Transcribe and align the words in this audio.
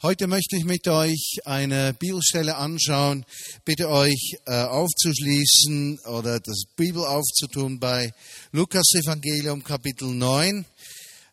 Heute 0.00 0.28
möchte 0.28 0.56
ich 0.56 0.64
mit 0.64 0.86
euch 0.86 1.38
eine 1.44 1.92
Bibelstelle 1.92 2.54
anschauen. 2.54 3.26
Bitte 3.64 3.88
euch 3.88 4.36
äh, 4.46 4.62
aufzuschließen 4.62 5.98
oder 6.04 6.38
das 6.38 6.66
Bibel 6.76 7.04
aufzutun 7.04 7.80
bei 7.80 8.14
Lukas 8.52 8.92
Evangelium 8.94 9.64
Kapitel 9.64 10.06
9. 10.14 10.64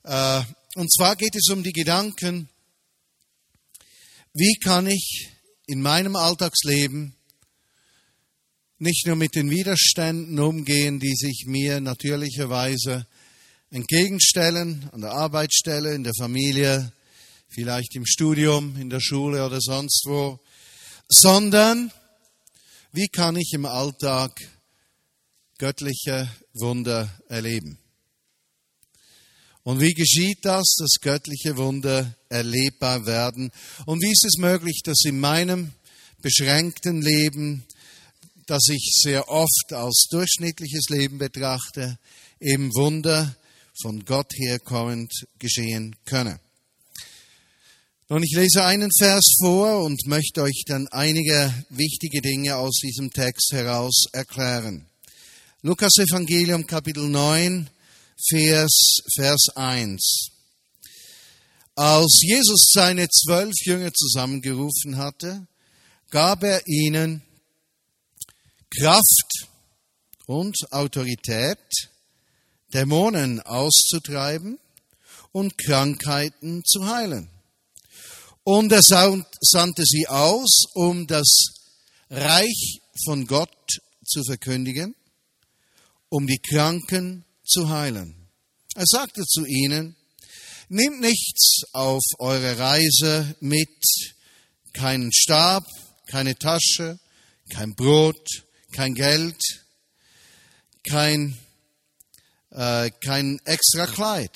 Äh, 0.02 0.42
und 0.78 0.92
zwar 0.92 1.16
geht 1.16 1.36
es 1.36 1.48
um 1.52 1.62
die 1.62 1.74
Gedanken, 1.74 2.50
wie 4.34 4.56
kann 4.56 4.88
ich 4.88 5.30
in 5.68 5.84
meinem 5.84 6.16
Alltagsleben 6.16 7.14
nicht 8.80 9.06
nur 9.06 9.16
mit 9.16 9.36
den 9.36 9.52
Widerständen 9.52 10.40
umgehen, 10.40 11.00
die 11.00 11.14
sich 11.14 11.44
mir 11.46 11.82
natürlicherweise 11.82 13.06
entgegenstellen, 13.70 14.90
an 14.92 15.02
der 15.02 15.12
Arbeitsstelle, 15.12 15.94
in 15.94 16.04
der 16.04 16.14
Familie, 16.18 16.92
vielleicht 17.56 17.96
im 17.96 18.06
Studium, 18.06 18.76
in 18.76 18.90
der 18.90 19.00
Schule 19.00 19.46
oder 19.46 19.62
sonst 19.62 20.04
wo, 20.06 20.40
sondern 21.08 21.90
wie 22.92 23.08
kann 23.08 23.38
ich 23.38 23.54
im 23.54 23.66
Alltag 23.66 24.32
göttliche 25.58 26.30
Wunder 26.54 27.10
erleben? 27.30 27.80
Und 29.64 29.80
wie 29.80 29.94
geschieht 29.94 30.40
das, 30.44 30.76
dass 30.78 31.00
göttliche 31.02 31.56
Wunder 31.56 32.14
erlebbar 32.28 33.06
werden? 33.06 33.52
Und 33.86 34.02
wie 34.02 34.12
ist 34.12 34.26
es 34.26 34.38
möglich, 34.38 34.82
dass 34.84 35.06
in 35.06 35.20
meinem 35.20 35.72
beschränkten 36.22 37.02
Leben, 37.02 37.66
das 38.48 38.68
ich 38.68 38.92
sehr 39.02 39.30
oft 39.30 39.72
als 39.72 40.08
durchschnittliches 40.12 40.90
Leben 40.90 41.18
betrachte, 41.20 41.98
eben 42.42 42.76
Wunder 42.76 43.36
von 43.82 44.04
Gott 44.04 44.32
herkommend 44.36 45.12
geschehen 45.40 45.96
können? 46.06 46.38
Nun, 48.08 48.22
ich 48.22 48.36
lese 48.36 48.64
einen 48.64 48.92
Vers 48.96 49.34
vor 49.42 49.84
und 49.84 50.06
möchte 50.06 50.44
euch 50.44 50.62
dann 50.68 50.88
einige 50.90 51.52
wichtige 51.70 52.22
Dinge 52.22 52.56
aus 52.56 52.76
diesem 52.76 53.10
Text 53.10 53.52
heraus 53.52 54.04
erklären. 54.12 54.86
Lukas 55.64 55.98
Evangelium 55.98 56.68
Kapitel 56.68 57.10
9, 57.10 57.68
Vers, 58.30 58.98
Vers 59.16 59.48
1. 59.56 60.28
Als 61.74 62.20
Jesus 62.22 62.70
seine 62.74 63.10
zwölf 63.10 63.56
Jünger 63.64 63.92
zusammengerufen 63.92 64.98
hatte, 64.98 65.48
gab 66.12 66.44
er 66.44 66.62
ihnen 66.68 67.24
Kraft 68.70 69.48
und 70.28 70.56
Autorität, 70.70 71.58
Dämonen 72.72 73.42
auszutreiben 73.42 74.60
und 75.32 75.58
Krankheiten 75.58 76.64
zu 76.66 76.86
heilen. 76.86 77.32
Und 78.48 78.72
er 78.72 78.84
sandte 78.84 79.84
sie 79.84 80.08
aus, 80.08 80.66
um 80.76 81.08
das 81.08 81.48
Reich 82.12 82.80
von 83.04 83.26
Gott 83.26 83.80
zu 84.06 84.24
verkündigen, 84.24 84.96
um 86.10 86.28
die 86.28 86.38
Kranken 86.38 87.26
zu 87.44 87.70
heilen. 87.70 88.30
Er 88.76 88.86
sagte 88.86 89.24
zu 89.24 89.46
ihnen, 89.46 89.96
nehmt 90.70 91.02
nichts 91.02 91.64
auf 91.74 92.04
eure 92.20 92.60
Reise 92.60 93.36
mit, 93.40 93.80
keinen 94.74 95.12
Stab, 95.12 95.66
keine 96.06 96.38
Tasche, 96.38 97.00
kein 97.50 97.74
Brot, 97.74 98.28
kein 98.74 98.94
Geld, 98.94 99.42
kein, 100.88 101.36
äh, 102.52 102.92
kein 103.04 103.40
extra 103.46 103.88
Kleid. 103.88 104.32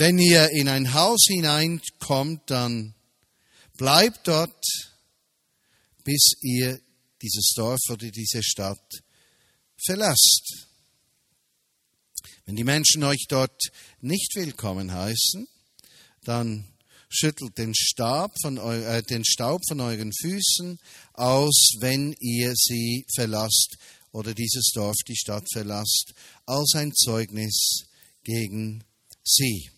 Wenn 0.00 0.16
ihr 0.20 0.50
in 0.50 0.68
ein 0.68 0.94
Haus 0.94 1.24
hineinkommt, 1.26 2.48
dann 2.48 2.94
bleibt 3.76 4.28
dort, 4.28 4.64
bis 6.04 6.34
ihr 6.40 6.80
dieses 7.20 7.50
Dorf 7.56 7.80
oder 7.90 8.08
diese 8.08 8.44
Stadt 8.44 9.02
verlasst. 9.84 10.68
Wenn 12.44 12.54
die 12.54 12.62
Menschen 12.62 13.02
euch 13.02 13.26
dort 13.28 13.60
nicht 14.00 14.36
willkommen 14.36 14.92
heißen, 14.92 15.48
dann 16.22 16.68
schüttelt 17.08 17.58
den, 17.58 17.74
Stab 17.74 18.36
von 18.40 18.58
eu, 18.58 18.80
äh, 18.80 19.02
den 19.02 19.24
Staub 19.24 19.62
von 19.66 19.80
euren 19.80 20.12
Füßen 20.12 20.78
aus, 21.14 21.72
wenn 21.80 22.14
ihr 22.20 22.54
sie 22.54 23.04
verlasst 23.16 23.76
oder 24.12 24.32
dieses 24.32 24.70
Dorf, 24.72 24.94
die 25.08 25.16
Stadt 25.16 25.46
verlasst, 25.52 26.14
als 26.46 26.74
ein 26.76 26.94
Zeugnis 26.94 27.80
gegen 28.22 28.84
sie. 29.24 29.72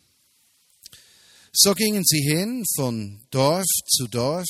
So 1.52 1.74
gingen 1.74 2.04
sie 2.04 2.22
hin 2.22 2.64
von 2.76 3.20
Dorf 3.30 3.66
zu 3.86 4.06
Dorf, 4.06 4.46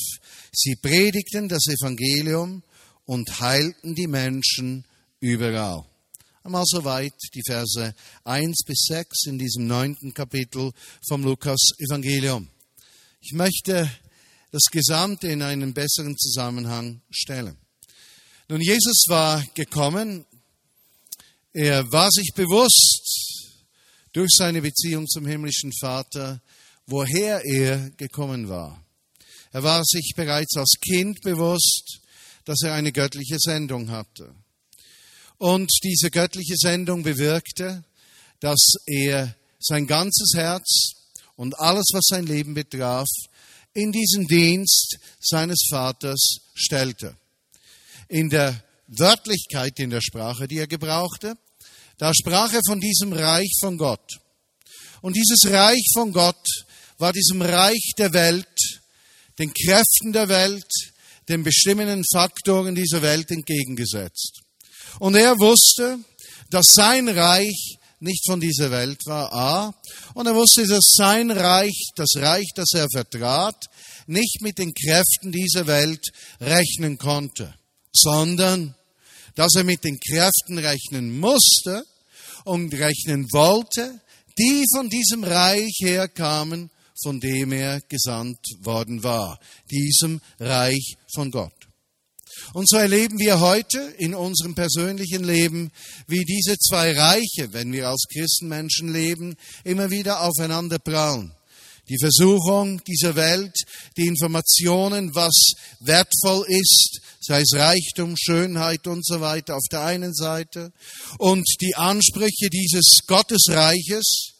sie 0.52 0.76
predigten 0.76 1.48
das 1.48 1.66
Evangelium 1.66 2.62
und 3.06 3.40
heilten 3.40 3.94
die 3.94 4.06
Menschen 4.06 4.84
überall. 5.18 5.86
Einmal 6.42 6.64
soweit 6.66 7.14
die 7.34 7.42
Verse 7.46 7.94
1 8.24 8.64
bis 8.66 8.84
6 8.88 9.26
in 9.28 9.38
diesem 9.38 9.66
neunten 9.66 10.12
Kapitel 10.12 10.72
vom 11.08 11.24
Lukas 11.24 11.70
Evangelium. 11.78 12.48
Ich 13.22 13.32
möchte 13.32 13.90
das 14.50 14.64
Gesamte 14.70 15.28
in 15.28 15.40
einen 15.40 15.72
besseren 15.72 16.18
Zusammenhang 16.18 17.00
stellen. 17.10 17.56
Nun, 18.48 18.60
Jesus 18.60 19.04
war 19.08 19.42
gekommen, 19.54 20.26
er 21.54 21.90
war 21.92 22.10
sich 22.10 22.32
bewusst 22.34 23.60
durch 24.12 24.30
seine 24.36 24.60
Beziehung 24.60 25.06
zum 25.08 25.26
himmlischen 25.26 25.72
Vater, 25.80 26.42
woher 26.86 27.44
er 27.44 27.90
gekommen 27.90 28.48
war. 28.48 28.84
Er 29.52 29.62
war 29.62 29.84
sich 29.84 30.12
bereits 30.16 30.56
als 30.56 30.74
Kind 30.80 31.20
bewusst, 31.22 32.00
dass 32.44 32.62
er 32.62 32.74
eine 32.74 32.92
göttliche 32.92 33.38
Sendung 33.38 33.90
hatte. 33.90 34.34
Und 35.38 35.70
diese 35.82 36.10
göttliche 36.10 36.56
Sendung 36.56 37.02
bewirkte, 37.02 37.84
dass 38.40 38.74
er 38.86 39.34
sein 39.58 39.86
ganzes 39.86 40.32
Herz 40.34 40.92
und 41.36 41.58
alles, 41.58 41.90
was 41.92 42.04
sein 42.08 42.26
Leben 42.26 42.54
betraf, 42.54 43.08
in 43.72 43.92
diesen 43.92 44.26
Dienst 44.26 44.98
seines 45.20 45.66
Vaters 45.70 46.38
stellte. 46.54 47.16
In 48.08 48.28
der 48.28 48.62
Wörtlichkeit 48.88 49.78
in 49.78 49.90
der 49.90 50.00
Sprache, 50.00 50.48
die 50.48 50.58
er 50.58 50.66
gebrauchte, 50.66 51.36
da 51.98 52.12
sprach 52.14 52.52
er 52.52 52.62
von 52.66 52.80
diesem 52.80 53.12
Reich 53.12 53.52
von 53.60 53.78
Gott. 53.78 54.20
Und 55.00 55.16
dieses 55.16 55.50
Reich 55.50 55.86
von 55.94 56.12
Gott 56.12 56.44
war 57.00 57.12
diesem 57.12 57.40
Reich 57.40 57.92
der 57.96 58.12
Welt, 58.12 58.46
den 59.38 59.52
Kräften 59.54 60.12
der 60.12 60.28
Welt, 60.28 60.70
den 61.28 61.42
bestimmenden 61.42 62.04
Faktoren 62.12 62.74
dieser 62.74 63.02
Welt 63.02 63.30
entgegengesetzt. 63.30 64.40
Und 64.98 65.14
er 65.14 65.38
wusste, 65.38 65.98
dass 66.50 66.66
sein 66.74 67.08
Reich 67.08 67.78
nicht 68.00 68.24
von 68.26 68.40
dieser 68.40 68.70
Welt 68.70 69.00
war, 69.06 69.32
A. 69.32 69.74
Und 70.14 70.26
er 70.26 70.34
wusste, 70.34 70.66
dass 70.66 70.92
sein 70.94 71.30
Reich, 71.30 71.90
das 71.96 72.10
Reich, 72.16 72.48
das 72.54 72.70
er 72.74 72.86
vertrat, 72.90 73.66
nicht 74.06 74.40
mit 74.40 74.58
den 74.58 74.72
Kräften 74.74 75.32
dieser 75.32 75.66
Welt 75.66 76.04
rechnen 76.40 76.98
konnte, 76.98 77.54
sondern 77.92 78.74
dass 79.36 79.54
er 79.54 79.64
mit 79.64 79.84
den 79.84 79.98
Kräften 80.00 80.58
rechnen 80.58 81.18
musste 81.18 81.84
und 82.44 82.74
rechnen 82.74 83.26
wollte, 83.32 84.00
die 84.38 84.64
von 84.74 84.88
diesem 84.88 85.24
Reich 85.24 85.78
herkamen 85.80 86.70
von 87.02 87.20
dem 87.20 87.52
er 87.52 87.80
gesandt 87.82 88.40
worden 88.60 89.02
war, 89.02 89.38
diesem 89.70 90.20
Reich 90.38 90.96
von 91.14 91.30
Gott. 91.30 91.52
Und 92.52 92.68
so 92.68 92.76
erleben 92.76 93.18
wir 93.18 93.40
heute 93.40 93.78
in 93.98 94.14
unserem 94.14 94.54
persönlichen 94.54 95.24
Leben, 95.24 95.70
wie 96.06 96.24
diese 96.24 96.56
zwei 96.58 96.92
Reiche, 96.92 97.52
wenn 97.52 97.72
wir 97.72 97.88
als 97.88 98.04
Christenmenschen 98.12 98.92
leben, 98.92 99.36
immer 99.64 99.90
wieder 99.90 100.22
aufeinander 100.22 100.78
prallen. 100.78 101.32
Die 101.88 101.98
Versuchung 101.98 102.82
dieser 102.84 103.16
Welt, 103.16 103.54
die 103.96 104.06
Informationen, 104.06 105.14
was 105.14 105.54
wertvoll 105.80 106.44
ist, 106.48 107.00
sei 107.20 107.40
es 107.40 107.52
Reichtum, 107.52 108.14
Schönheit 108.16 108.86
und 108.86 109.04
so 109.04 109.20
weiter 109.20 109.56
auf 109.56 109.64
der 109.72 109.82
einen 109.82 110.14
Seite, 110.14 110.72
und 111.18 111.44
die 111.60 111.74
Ansprüche 111.74 112.48
dieses 112.48 113.00
Gottesreiches, 113.06 114.34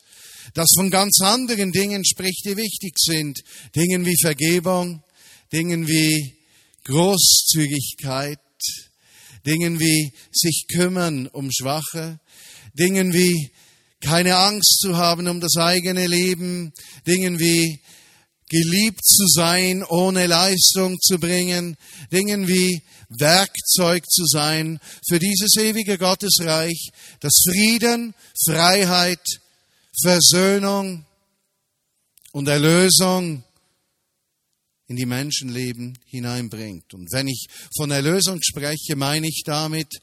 das 0.55 0.69
von 0.77 0.91
ganz 0.91 1.21
anderen 1.21 1.73
Dingen 1.73 2.05
spricht, 2.05 2.45
die 2.45 2.57
wichtig 2.57 2.95
sind. 2.99 3.41
Dingen 3.75 4.05
wie 4.05 4.17
Vergebung, 4.21 5.03
Dingen 5.53 5.87
wie 5.87 6.37
Großzügigkeit, 6.85 8.39
Dingen 9.47 9.81
wie 9.81 10.13
sich 10.33 10.67
kümmern 10.73 11.27
um 11.27 11.51
Schwache, 11.51 12.21
Dingen 12.75 13.13
wie 13.13 13.51
keine 14.01 14.37
Angst 14.37 14.79
zu 14.81 14.97
haben 14.97 15.29
um 15.29 15.41
das 15.41 15.57
eigene 15.57 16.07
Leben, 16.07 16.73
Dingen 17.07 17.39
wie 17.39 17.81
geliebt 18.49 19.05
zu 19.05 19.27
sein, 19.29 19.85
ohne 19.85 20.27
Leistung 20.27 20.99
zu 21.01 21.19
bringen, 21.19 21.77
Dingen 22.11 22.49
wie 22.49 22.83
Werkzeug 23.09 24.05
zu 24.09 24.25
sein 24.27 24.81
für 25.09 25.19
dieses 25.19 25.57
ewige 25.57 25.99
Gottesreich, 25.99 26.91
das 27.21 27.43
Frieden, 27.49 28.15
Freiheit, 28.45 29.23
Versöhnung 30.03 31.05
und 32.33 32.49
Erlösung 32.49 33.45
in 34.87 34.97
die 34.97 35.07
Menschenleben 35.07 35.99
hineinbringt. 36.05 36.95
Und 36.95 37.13
wenn 37.13 37.29
ich 37.29 37.47
von 37.77 37.91
Erlösung 37.91 38.41
spreche, 38.43 38.97
meine 38.97 39.29
ich 39.29 39.43
damit 39.45 40.01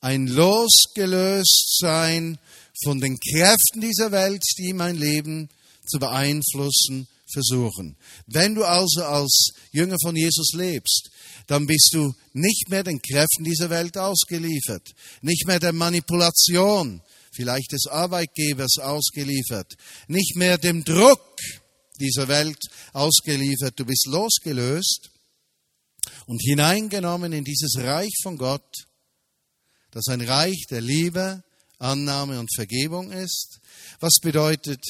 ein 0.00 0.26
Losgelöstsein 0.26 2.38
von 2.84 3.00
den 3.00 3.18
Kräften 3.18 3.80
dieser 3.80 4.12
Welt, 4.12 4.42
die 4.58 4.72
mein 4.72 4.96
Leben 4.96 5.48
zu 5.86 5.98
beeinflussen 5.98 7.08
versuchen. 7.32 7.96
Wenn 8.26 8.54
du 8.54 8.64
also 8.64 9.04
als 9.04 9.52
Jünger 9.72 9.96
von 10.02 10.16
Jesus 10.16 10.52
lebst, 10.52 11.10
dann 11.46 11.66
bist 11.66 11.90
du 11.92 12.14
nicht 12.32 12.70
mehr 12.70 12.82
den 12.82 13.00
Kräften 13.00 13.44
dieser 13.44 13.70
Welt 13.70 13.96
ausgeliefert, 13.96 14.94
nicht 15.20 15.46
mehr 15.46 15.60
der 15.60 15.72
Manipulation, 15.72 17.02
vielleicht 17.34 17.72
des 17.72 17.86
Arbeitgebers 17.86 18.78
ausgeliefert, 18.78 19.74
nicht 20.08 20.36
mehr 20.36 20.58
dem 20.58 20.84
Druck 20.84 21.36
dieser 22.00 22.28
Welt 22.28 22.58
ausgeliefert, 22.92 23.78
du 23.78 23.84
bist 23.84 24.06
losgelöst 24.06 25.10
und 26.26 26.40
hineingenommen 26.42 27.32
in 27.32 27.44
dieses 27.44 27.76
Reich 27.78 28.14
von 28.22 28.36
Gott, 28.36 28.86
das 29.90 30.08
ein 30.08 30.20
Reich 30.20 30.64
der 30.70 30.80
Liebe, 30.80 31.42
Annahme 31.78 32.40
und 32.40 32.52
Vergebung 32.54 33.12
ist. 33.12 33.60
Was 34.00 34.14
bedeutet, 34.20 34.82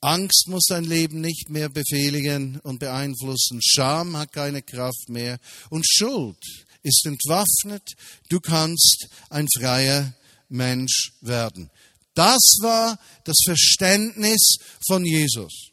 Angst 0.00 0.44
muss 0.48 0.66
dein 0.68 0.84
Leben 0.84 1.20
nicht 1.20 1.50
mehr 1.50 1.68
befehligen 1.68 2.60
und 2.60 2.78
beeinflussen, 2.78 3.60
Scham 3.62 4.16
hat 4.16 4.32
keine 4.32 4.62
Kraft 4.62 5.08
mehr. 5.08 5.38
Und 5.70 5.86
Schuld 5.86 6.38
ist 6.82 7.06
entwaffnet, 7.06 7.94
du 8.28 8.38
kannst 8.40 9.08
ein 9.30 9.48
freier 9.58 10.14
Mensch 10.48 11.12
werden. 11.20 11.70
Das 12.14 12.58
war 12.60 12.98
das 13.24 13.36
Verständnis 13.44 14.56
von 14.86 15.04
Jesus. 15.04 15.70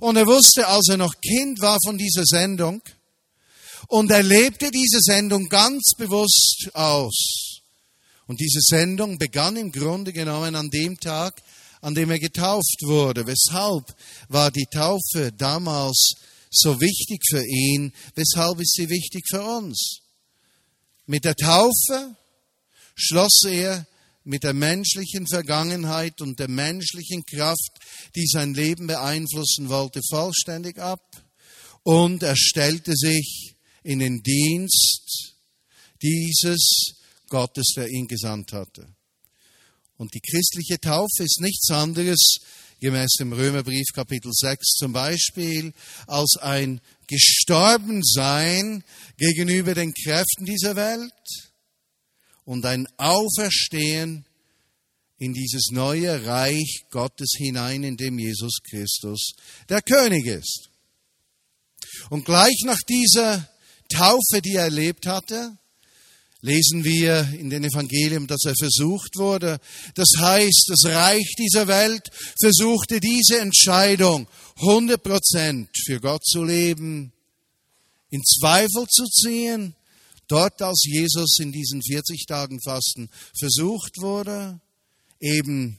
Und 0.00 0.16
er 0.16 0.26
wusste, 0.26 0.66
als 0.66 0.88
er 0.90 0.96
noch 0.96 1.14
Kind 1.20 1.60
war 1.60 1.78
von 1.84 1.96
dieser 1.96 2.24
Sendung, 2.24 2.82
und 3.88 4.10
er 4.10 4.22
lebte 4.22 4.70
diese 4.70 5.00
Sendung 5.00 5.48
ganz 5.48 5.92
bewusst 5.98 6.70
aus. 6.72 7.60
Und 8.26 8.40
diese 8.40 8.60
Sendung 8.60 9.18
begann 9.18 9.56
im 9.56 9.72
Grunde 9.72 10.12
genommen 10.12 10.54
an 10.54 10.70
dem 10.70 10.98
Tag, 10.98 11.42
an 11.80 11.94
dem 11.94 12.10
er 12.10 12.18
getauft 12.18 12.78
wurde. 12.84 13.26
Weshalb 13.26 13.94
war 14.28 14.50
die 14.50 14.66
Taufe 14.72 15.32
damals 15.36 16.14
so 16.50 16.80
wichtig 16.80 17.22
für 17.28 17.44
ihn? 17.44 17.92
Weshalb 18.14 18.60
ist 18.60 18.74
sie 18.74 18.88
wichtig 18.88 19.24
für 19.28 19.42
uns? 19.42 19.98
Mit 21.06 21.24
der 21.24 21.34
Taufe 21.34 22.16
schloss 22.94 23.42
er 23.46 23.86
mit 24.24 24.44
der 24.44 24.54
menschlichen 24.54 25.26
Vergangenheit 25.26 26.20
und 26.20 26.38
der 26.38 26.48
menschlichen 26.48 27.24
Kraft, 27.24 27.78
die 28.14 28.26
sein 28.26 28.54
Leben 28.54 28.86
beeinflussen 28.86 29.68
wollte, 29.68 30.00
vollständig 30.08 30.78
ab 30.78 31.02
und 31.82 32.22
er 32.22 32.36
stellte 32.36 32.92
sich 32.94 33.56
in 33.82 33.98
den 33.98 34.22
Dienst 34.22 35.34
dieses 36.00 36.94
Gottes, 37.28 37.72
der 37.76 37.88
ihn 37.88 38.06
gesandt 38.06 38.52
hatte. 38.52 38.86
Und 39.96 40.14
die 40.14 40.20
christliche 40.20 40.80
Taufe 40.80 41.22
ist 41.22 41.40
nichts 41.40 41.70
anderes, 41.70 42.38
gemäß 42.80 43.12
dem 43.18 43.32
Römerbrief 43.32 43.86
Kapitel 43.94 44.32
6 44.32 44.74
zum 44.74 44.92
Beispiel, 44.92 45.72
als 46.06 46.36
ein 46.40 46.80
Gestorbensein 47.06 48.84
gegenüber 49.16 49.74
den 49.74 49.92
Kräften 49.94 50.44
dieser 50.44 50.74
Welt 50.74 51.12
und 52.44 52.64
ein 52.66 52.86
Auferstehen 52.96 54.24
in 55.18 55.32
dieses 55.32 55.68
neue 55.70 56.26
Reich 56.26 56.84
Gottes 56.90 57.34
hinein, 57.36 57.84
in 57.84 57.96
dem 57.96 58.18
Jesus 58.18 58.58
Christus 58.68 59.34
der 59.68 59.82
König 59.82 60.26
ist. 60.26 60.68
Und 62.10 62.24
gleich 62.24 62.62
nach 62.64 62.80
dieser 62.88 63.48
Taufe, 63.88 64.40
die 64.42 64.54
er 64.54 64.64
erlebt 64.64 65.06
hatte, 65.06 65.56
lesen 66.40 66.82
wir 66.82 67.32
in 67.38 67.50
den 67.50 67.62
Evangelium, 67.62 68.26
dass 68.26 68.44
er 68.44 68.54
versucht 68.58 69.16
wurde. 69.16 69.60
Das 69.94 70.08
heißt, 70.18 70.64
das 70.68 70.92
Reich 70.92 71.34
dieser 71.38 71.68
Welt 71.68 72.10
versuchte 72.40 72.98
diese 72.98 73.38
Entscheidung, 73.38 74.26
100 74.56 75.00
Prozent 75.00 75.70
für 75.86 76.00
Gott 76.00 76.24
zu 76.24 76.42
leben, 76.42 77.12
in 78.10 78.22
Zweifel 78.24 78.86
zu 78.88 79.04
ziehen 79.04 79.76
Dort, 80.28 80.62
als 80.62 80.82
Jesus 80.84 81.38
in 81.38 81.52
diesen 81.52 81.82
40 81.82 82.26
Tagen 82.26 82.60
Fasten 82.62 83.10
versucht 83.38 83.98
wurde, 83.98 84.60
eben 85.20 85.78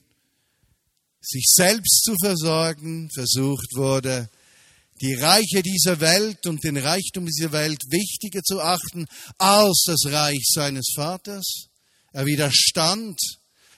sich 1.21 1.45
selbst 1.53 2.03
zu 2.03 2.15
versorgen, 2.21 3.09
versucht 3.13 3.75
wurde, 3.75 4.29
die 5.01 5.13
Reiche 5.13 5.63
dieser 5.63 5.99
Welt 5.99 6.45
und 6.45 6.63
den 6.63 6.77
Reichtum 6.77 7.25
dieser 7.25 7.51
Welt 7.51 7.81
wichtiger 7.89 8.41
zu 8.41 8.61
achten 8.61 9.07
als 9.37 9.83
das 9.85 10.05
Reich 10.05 10.43
seines 10.53 10.93
Vaters. 10.95 11.67
Er 12.11 12.25
widerstand 12.25 13.19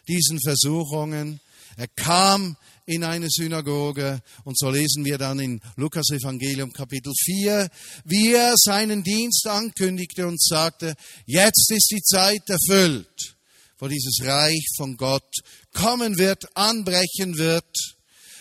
diesen 0.07 0.39
Versuchungen. 0.41 1.39
Er 1.77 1.87
kam 1.87 2.57
in 2.85 3.03
eine 3.03 3.27
Synagoge. 3.29 4.21
Und 4.43 4.57
so 4.57 4.69
lesen 4.69 5.05
wir 5.05 5.17
dann 5.17 5.39
in 5.39 5.61
Lukas 5.75 6.09
Evangelium 6.11 6.71
Kapitel 6.71 7.13
4, 7.17 7.69
wie 8.05 8.33
er 8.33 8.53
seinen 8.57 9.03
Dienst 9.03 9.47
ankündigte 9.47 10.27
und 10.27 10.41
sagte, 10.41 10.95
jetzt 11.25 11.71
ist 11.71 11.91
die 11.91 12.01
Zeit 12.01 12.43
erfüllt, 12.47 13.35
wo 13.79 13.87
dieses 13.87 14.19
Reich 14.23 14.65
von 14.77 14.97
Gott 14.97 15.29
kommen 15.73 16.17
wird, 16.17 16.45
anbrechen 16.55 17.37
wird, 17.37 17.65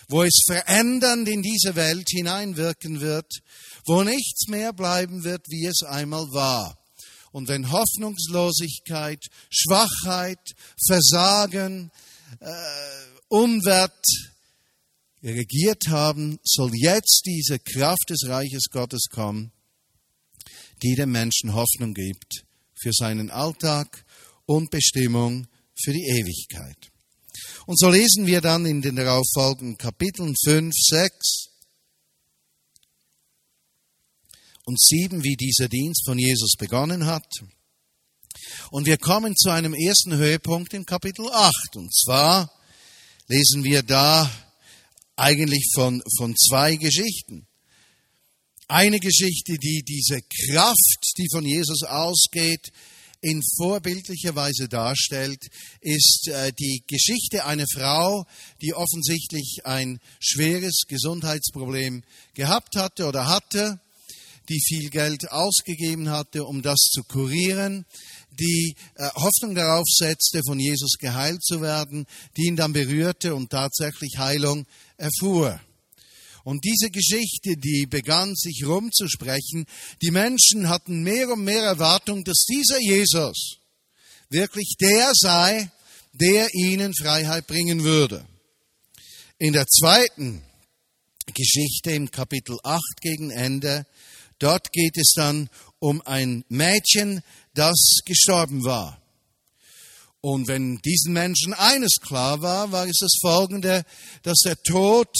wo 0.09 0.23
es 0.23 0.43
verändernd 0.47 1.29
in 1.29 1.43
diese 1.43 1.75
Welt 1.75 2.09
hineinwirken 2.11 3.01
wird, 3.01 3.31
wo 3.87 4.03
nichts 4.03 4.49
mehr 4.49 4.73
bleiben 4.73 5.25
wird, 5.25 5.47
wie 5.49 5.67
es 5.67 5.83
einmal 5.83 6.27
war. 6.33 6.79
Und 7.33 7.49
wenn 7.49 7.73
Hoffnungslosigkeit, 7.73 9.21
Schwachheit, 9.51 10.39
Versagen, 10.87 11.91
äh, 12.39 12.53
Unwert, 13.29 14.05
regiert 15.33 15.89
haben, 15.89 16.39
soll 16.45 16.71
jetzt 16.75 17.23
diese 17.25 17.59
Kraft 17.59 18.11
des 18.11 18.27
Reiches 18.29 18.65
Gottes 18.71 19.07
kommen, 19.11 19.53
die 20.83 20.95
dem 20.95 21.13
Menschen 21.13 21.55
Hoffnung 21.55 21.95
gibt 21.95 22.45
für 22.75 22.93
seinen 22.93 23.31
Alltag 23.31 24.05
und 24.47 24.71
Bestimmung 24.71 25.47
für 25.75 25.93
die 25.93 26.07
Ewigkeit. 26.07 26.91
Und 27.67 27.79
so 27.79 27.89
lesen 27.89 28.27
wir 28.27 28.41
dann 28.41 28.67
in 28.67 28.83
den 28.83 28.97
darauffolgenden 28.97 29.79
Kapiteln 29.79 30.35
5, 30.45 30.75
6 30.91 31.47
und 34.67 34.81
7, 34.81 35.25
wie 35.25 35.37
dieser 35.37 35.69
Dienst 35.69 36.05
von 36.05 36.19
Jesus 36.19 36.57
begonnen 36.59 37.07
hat. 37.07 37.27
Und 38.71 38.87
wir 38.87 38.99
kommen 38.99 39.35
zu 39.37 39.51
einem 39.51 39.75
ersten 39.75 40.17
Höhepunkt 40.17 40.75
in 40.75 40.85
Kapitel 40.85 41.31
8. 41.31 41.77
Und 41.77 41.95
zwar 41.95 42.53
lesen 43.29 43.65
wir 43.65 43.83
da 43.83 44.31
eigentlich 45.17 45.71
von, 45.75 46.03
von 46.19 46.35
zwei 46.37 46.77
Geschichten. 46.77 47.47
Eine 48.69 48.99
Geschichte, 48.99 49.59
die 49.59 49.83
diese 49.83 50.21
Kraft, 50.23 51.13
die 51.19 51.29
von 51.31 51.45
Jesus 51.45 51.83
ausgeht, 51.83 52.73
in 53.21 53.43
vorbildlicher 53.57 54.35
Weise 54.35 54.69
darstellt, 54.69 55.41
ist 55.81 56.29
äh, 56.29 56.53
die 56.53 56.83
Geschichte 56.87 57.47
einer 57.47 57.65
Frau, 57.73 58.27
die 58.61 58.75
offensichtlich 58.75 59.61
ein 59.65 59.99
schweres 60.21 60.83
Gesundheitsproblem 60.87 62.03
gehabt 62.35 62.77
hatte 62.77 63.07
oder 63.07 63.27
hatte, 63.27 63.81
die 64.51 64.61
viel 64.61 64.91
Geld 64.91 65.31
ausgegeben 65.33 66.11
hatte, 66.11 66.45
um 66.45 66.61
das 66.61 66.79
zu 66.93 67.03
kurieren, 67.03 67.87
die 68.39 68.75
äh, 68.95 69.09
Hoffnung 69.15 69.55
darauf 69.55 69.85
setzte, 69.87 70.41
von 70.47 70.59
Jesus 70.59 70.93
geheilt 70.99 71.43
zu 71.43 71.61
werden, 71.61 72.07
die 72.37 72.47
ihn 72.47 72.57
dann 72.57 72.73
berührte 72.73 73.35
und 73.35 73.51
tatsächlich 73.51 74.19
Heilung 74.19 74.67
erfuhr. 74.97 75.61
Und 76.45 76.65
diese 76.65 76.91
Geschichte, 76.91 77.57
die 77.57 77.87
begann 77.87 78.35
sich 78.37 78.65
rumzusprechen, 78.67 79.67
die 80.03 80.11
Menschen 80.11 80.69
hatten 80.69 81.03
mehr 81.03 81.31
und 81.31 81.43
mehr 81.43 81.63
Erwartung, 81.63 82.23
dass 82.23 82.45
dieser 82.45 82.79
Jesus 82.81 83.57
wirklich 84.29 84.75
der 84.79 85.11
sei, 85.15 85.71
der 86.13 86.49
ihnen 86.55 86.95
Freiheit 86.95 87.47
bringen 87.47 87.83
würde. 87.83 88.27
In 89.39 89.53
der 89.55 89.67
zweiten 89.67 90.43
Geschichte 91.33 91.93
im 91.93 92.11
Kapitel 92.11 92.59
8 92.63 92.83
gegen 93.01 93.31
Ende, 93.31 93.87
dort 94.39 94.73
geht 94.73 94.97
es 94.97 95.13
dann 95.15 95.49
um 95.79 96.03
ein 96.03 96.45
Mädchen, 96.49 97.23
das 97.55 98.01
gestorben 98.05 98.65
war. 98.65 99.01
Und 100.21 100.49
wenn 100.49 100.79
diesen 100.79 101.13
Menschen 101.13 101.53
eines 101.53 101.97
klar 102.01 102.41
war, 102.41 102.73
war 102.73 102.87
es 102.87 102.99
das 102.99 103.15
Folgende, 103.21 103.85
dass 104.23 104.39
der 104.39 104.57
Tod 104.63 105.15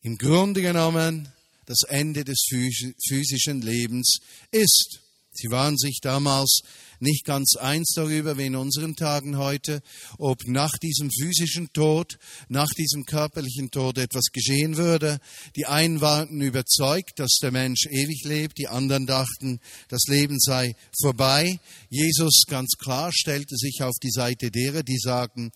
im 0.00 0.16
Grunde 0.16 0.62
genommen 0.62 1.30
das 1.66 1.82
Ende 1.86 2.24
des 2.24 2.46
physischen 2.48 3.60
Lebens 3.60 4.20
ist. 4.50 5.00
Sie 5.32 5.50
waren 5.50 5.76
sich 5.76 6.00
damals 6.00 6.62
nicht 7.00 7.24
ganz 7.24 7.56
eins 7.56 7.92
darüber, 7.94 8.38
wie 8.38 8.46
in 8.46 8.56
unseren 8.56 8.96
Tagen 8.96 9.38
heute, 9.38 9.82
ob 10.18 10.46
nach 10.46 10.72
diesem 10.78 11.10
physischen 11.10 11.72
Tod, 11.72 12.18
nach 12.48 12.68
diesem 12.70 13.06
körperlichen 13.06 13.70
Tod 13.70 13.98
etwas 13.98 14.26
geschehen 14.32 14.76
würde. 14.76 15.18
Die 15.56 15.66
einen 15.66 16.00
waren 16.00 16.40
überzeugt, 16.40 17.18
dass 17.18 17.38
der 17.42 17.50
Mensch 17.50 17.86
ewig 17.86 18.24
lebt, 18.24 18.58
die 18.58 18.68
anderen 18.68 19.06
dachten, 19.06 19.60
das 19.88 20.02
Leben 20.08 20.38
sei 20.38 20.74
vorbei. 21.00 21.58
Jesus 21.88 22.44
ganz 22.46 22.74
klar 22.78 23.10
stellte 23.12 23.56
sich 23.56 23.82
auf 23.82 23.94
die 24.02 24.10
Seite 24.10 24.50
derer, 24.50 24.82
die 24.82 24.98
sagten, 24.98 25.52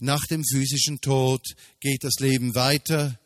nach 0.00 0.24
dem 0.26 0.44
physischen 0.44 1.00
Tod 1.00 1.42
geht 1.80 2.04
das 2.04 2.14
Leben 2.20 2.54
weiter 2.54 3.18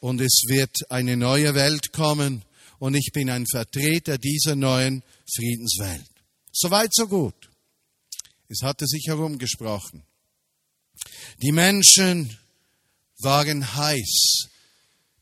und 0.00 0.20
es 0.20 0.42
wird 0.48 0.90
eine 0.90 1.16
neue 1.16 1.54
Welt 1.54 1.92
kommen 1.92 2.44
und 2.78 2.94
ich 2.94 3.10
bin 3.12 3.30
ein 3.30 3.46
Vertreter 3.50 4.18
dieser 4.18 4.56
neuen 4.56 5.02
Friedenswelt. 5.34 6.13
Soweit, 6.56 6.94
so 6.94 7.08
gut. 7.08 7.50
Es 8.48 8.62
hatte 8.62 8.86
sich 8.86 9.06
herumgesprochen. 9.08 10.04
Die 11.42 11.50
Menschen 11.50 12.38
waren 13.18 13.74
heiß, 13.74 14.46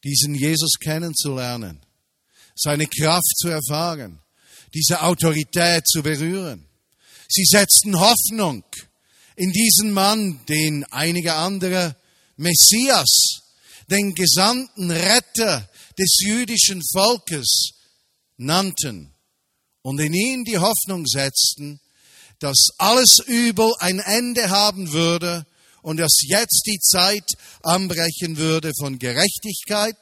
diesen 0.05 0.35
Jesus 0.35 0.75
kennenzulernen, 0.79 1.81
seine 2.55 2.87
Kraft 2.87 3.37
zu 3.39 3.49
erfahren, 3.49 4.21
diese 4.75 5.01
Autorität 5.01 5.89
zu 5.89 6.03
berühren. 6.03 6.69
Sie 7.29 7.45
setzten 7.47 7.99
Hoffnung 7.99 8.65
in 9.37 9.53
diesen 9.53 9.91
Mann, 9.91 10.45
den 10.47 10.85
einige 10.93 11.33
andere 11.33 11.97
Messias, 12.37 13.41
den 13.91 14.15
gesandten 14.15 14.91
Retter 14.91 15.67
des 15.99 16.19
jüdischen 16.21 16.83
Volkes 16.93 17.71
nannten 18.37 19.13
und 19.83 20.01
in 20.01 20.15
ihn 20.15 20.45
die 20.45 20.59
Hoffnung 20.59 21.07
setzten, 21.07 21.81
dass 22.39 22.69
alles 22.79 23.19
Übel 23.27 23.73
ein 23.79 24.01
Ende 24.01 24.51
haben 24.51 24.93
würde 24.93 25.47
und 25.83 25.99
dass 25.99 26.21
jetzt 26.23 26.63
die 26.67 26.79
Zeit 26.81 27.27
anbrechen 27.63 28.37
würde 28.37 28.73
von 28.79 28.99
Gerechtigkeit, 28.99 29.99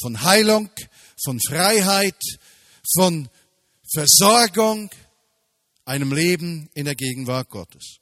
von 0.00 0.22
Heilung, 0.22 0.70
von 1.22 1.38
Freiheit, 1.40 2.20
von 2.96 3.28
Versorgung, 3.92 4.90
einem 5.84 6.12
Leben 6.12 6.70
in 6.74 6.86
der 6.86 6.94
Gegenwart 6.94 7.50
Gottes. 7.50 7.98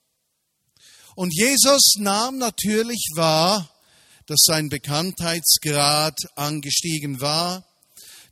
Und 1.14 1.34
Jesus 1.34 1.96
nahm 1.98 2.38
natürlich 2.38 3.10
wahr, 3.14 3.68
dass 4.26 4.40
sein 4.44 4.68
Bekanntheitsgrad 4.68 6.16
angestiegen 6.36 7.20
war. 7.20 7.64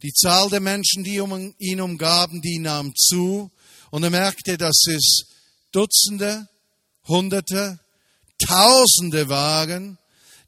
Die 0.03 0.13
Zahl 0.13 0.49
der 0.49 0.61
Menschen, 0.61 1.05
die 1.05 1.21
um 1.21 1.55
ihn 1.59 1.81
umgaben, 1.81 2.41
die 2.41 2.59
nahm 2.59 2.95
zu. 2.97 3.51
Und 3.91 4.03
er 4.03 4.11
merkte, 4.11 4.57
dass 4.57 4.87
es 4.89 5.27
Dutzende, 5.73 6.49
Hunderte, 7.07 7.81
Tausende 8.39 9.29
waren, 9.29 9.99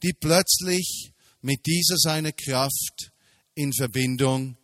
die 0.03 0.13
plötzlich 0.13 1.13
mit 1.43 1.67
dieser 1.67 1.97
seiner 1.99 2.33
Kraft 2.33 3.13
in 3.55 3.73
Verbindung 3.73 4.57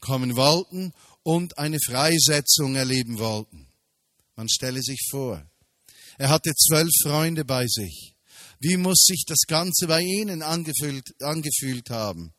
kommen 0.00 0.36
wollten 0.36 0.92
und 1.24 1.58
eine 1.58 1.78
Freisetzung 1.84 2.76
erleben 2.76 3.18
wollten. 3.18 3.66
Man 4.36 4.48
stelle 4.48 4.80
sich 4.82 5.00
vor, 5.10 5.44
er 6.16 6.30
hatte 6.30 6.54
zwölf 6.54 6.90
Freunde 7.02 7.44
bei 7.44 7.66
sich. 7.66 8.14
Wie 8.60 8.76
muss 8.76 9.04
sich 9.04 9.24
das 9.26 9.40
Ganze 9.46 9.86
bei 9.86 10.00
Ihnen 10.00 10.42
angefühlt, 10.42 11.20
angefühlt 11.22 11.90
haben? 11.90 12.32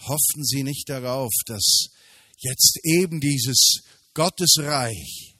Hoffen 0.00 0.44
Sie 0.44 0.62
nicht 0.62 0.88
darauf, 0.88 1.32
dass 1.46 1.88
jetzt 2.38 2.78
eben 2.84 3.20
dieses 3.20 3.82
Gottesreich 4.14 5.36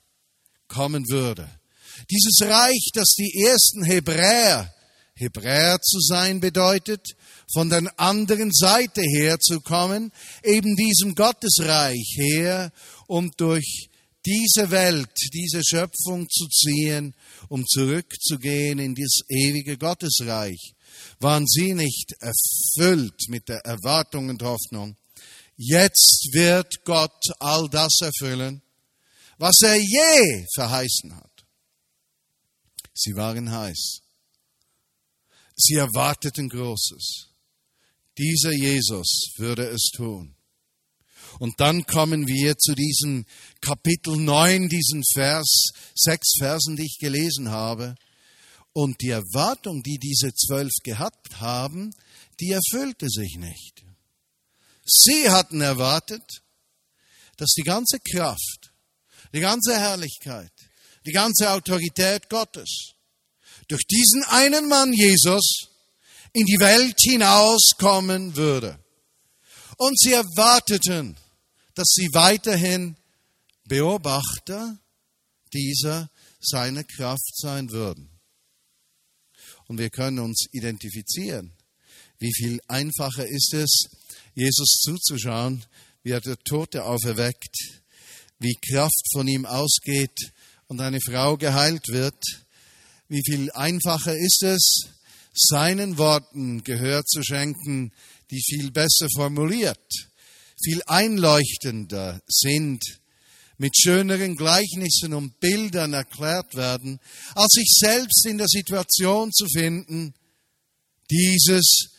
kommen 0.69 1.09
würde. 1.09 1.49
Dieses 2.11 2.41
Reich, 2.43 2.91
das 2.95 3.15
die 3.19 3.45
ersten 3.45 3.85
Hebräer, 3.85 4.73
Hebräer 5.15 5.81
zu 5.81 5.99
sein 6.01 6.41
bedeutet, 6.41 7.17
von 7.53 7.71
der 7.71 7.93
anderen 7.99 8.53
Seite 8.53 9.03
her 9.03 9.39
zu 9.41 9.61
kommen, 9.61 10.13
eben 10.45 10.77
diesem 10.77 11.15
Gottesreich 11.15 12.15
her, 12.17 12.73
um 13.07 13.31
durch 13.37 13.89
diese 14.25 14.71
Welt, 14.71 15.11
diese 15.33 15.63
Schöpfung 15.65 16.29
zu 16.29 16.47
ziehen, 16.49 17.15
um 17.49 17.65
zurückzugehen 17.67 18.79
in 18.79 18.95
das 18.95 19.21
ewige 19.29 19.79
Gottesreich. 19.79 20.75
Waren 21.21 21.47
sie 21.47 21.75
nicht 21.75 22.15
erfüllt 22.21 23.29
mit 23.29 23.49
der 23.49 23.65
Erwartung 23.65 24.29
und 24.29 24.43
Hoffnung? 24.43 24.97
Jetzt 25.57 26.29
wird 26.33 26.85
Gott 26.85 27.21
all 27.41 27.69
das 27.69 27.99
erfüllen, 28.01 28.63
was 29.39 29.57
er 29.63 29.77
je 29.77 30.47
verheißen 30.55 31.17
hat. 31.17 31.45
Sie 32.95 33.15
waren 33.15 33.51
heiß. 33.51 34.01
Sie 35.57 35.75
erwarteten 35.75 36.49
Großes. 36.49 37.29
Dieser 38.17 38.53
Jesus 38.53 39.33
würde 39.37 39.69
es 39.69 39.91
tun. 39.95 40.35
Und 41.39 41.61
dann 41.61 41.85
kommen 41.87 42.27
wir 42.27 42.57
zu 42.59 42.75
diesem 42.75 43.27
Kapitel 43.61 44.17
9, 44.17 44.69
diesen 44.69 45.05
Vers, 45.13 45.71
sechs 45.95 46.35
Versen, 46.39 46.77
die 46.77 46.87
ich 46.87 46.99
gelesen 46.99 47.51
habe. 47.51 47.95
Und 48.73 49.01
die 49.01 49.11
Erwartung, 49.11 49.83
die 49.83 49.99
diese 49.99 50.33
zwölf 50.35 50.73
gehabt 50.85 51.41
haben, 51.41 51.95
die 52.41 52.53
erfüllte 52.53 53.09
sich 53.09 53.37
nicht. 53.37 53.85
Sie 54.85 55.29
hatten 55.29 55.61
erwartet, 55.61 56.43
dass 57.37 57.51
die 57.57 57.63
ganze 57.63 57.99
Kraft, 58.01 58.73
die 59.33 59.41
ganze 59.41 59.79
Herrlichkeit, 59.79 60.53
die 61.07 61.13
ganze 61.13 61.51
Autorität 61.51 62.29
Gottes 62.29 62.95
durch 63.69 63.85
diesen 63.87 64.25
einen 64.25 64.69
Mann 64.69 64.93
Jesus 64.93 65.69
in 66.33 66.45
die 66.47 66.59
Welt 66.59 66.99
hinauskommen 67.01 68.37
würde. 68.37 68.79
Und 69.77 69.99
sie 69.99 70.13
erwarteten, 70.13 71.17
dass 71.75 71.89
sie 71.95 72.09
weiterhin 72.13 72.97
Beobachter 73.65 74.79
dieser 75.53 76.11
seiner 76.41 76.85
Kraft 76.85 77.37
sein 77.37 77.71
würden. 77.71 78.18
Und 79.69 79.79
wir 79.79 79.91
können 79.91 80.19
uns 80.19 80.47
identifizieren. 80.51 81.53
Wie 82.19 82.33
viel 82.35 82.61
einfacher 82.67 83.27
ist 83.27 83.55
es, 83.55 83.89
Jesus 84.35 84.81
zuzuschauen, 84.83 85.65
wie 86.03 86.11
er 86.11 86.21
der 86.21 86.39
Tote 86.39 86.85
auferweckt, 86.85 87.57
wie 88.41 88.57
Kraft 88.73 89.05
von 89.13 89.29
ihm 89.29 89.47
ausgeht 89.47 90.33
und 90.67 90.81
eine 90.81 91.01
Frau 91.01 91.37
geheilt 91.37 91.89
wird. 91.89 92.23
Wie 93.09 93.23
viel 93.25 93.51
einfacher 93.53 94.17
ist 94.17 94.43
es, 94.43 94.89
seinen 95.33 95.97
Worten 95.97 96.65
Gehör 96.65 97.05
zu 97.05 97.23
schenken, 97.23 97.93
die 98.31 98.43
viel 98.43 98.73
besser 98.73 99.07
formuliert 99.15 100.09
viel 100.63 100.83
einleuchtender 100.87 102.21
sind, 102.27 102.98
mit 103.59 103.77
schöneren 103.77 104.37
Gleichnissen 104.37 105.15
und 105.15 105.39
Bildern 105.41 105.93
erklärt 105.93 106.55
werden, 106.55 107.01
als 107.35 107.53
sich 107.53 107.71
selbst 107.79 108.25
in 108.27 108.39
der 108.39 108.47
Situation 108.49 109.33
zu 109.33 109.47
finden, 109.47 110.15
dieses 111.11 111.91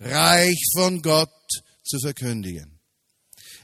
Reich 0.00 0.60
von 0.74 1.02
Gott 1.02 1.30
zu 1.84 1.98
verkündigen. 2.00 2.80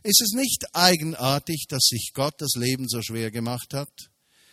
Ist 0.02 0.22
es 0.22 0.32
nicht 0.32 0.64
eigenartig, 0.72 1.66
dass 1.68 1.82
sich 1.82 2.12
Gott 2.14 2.34
das 2.38 2.54
Leben 2.54 2.88
so 2.88 3.02
schwer 3.02 3.30
gemacht 3.30 3.74
hat? 3.74 3.92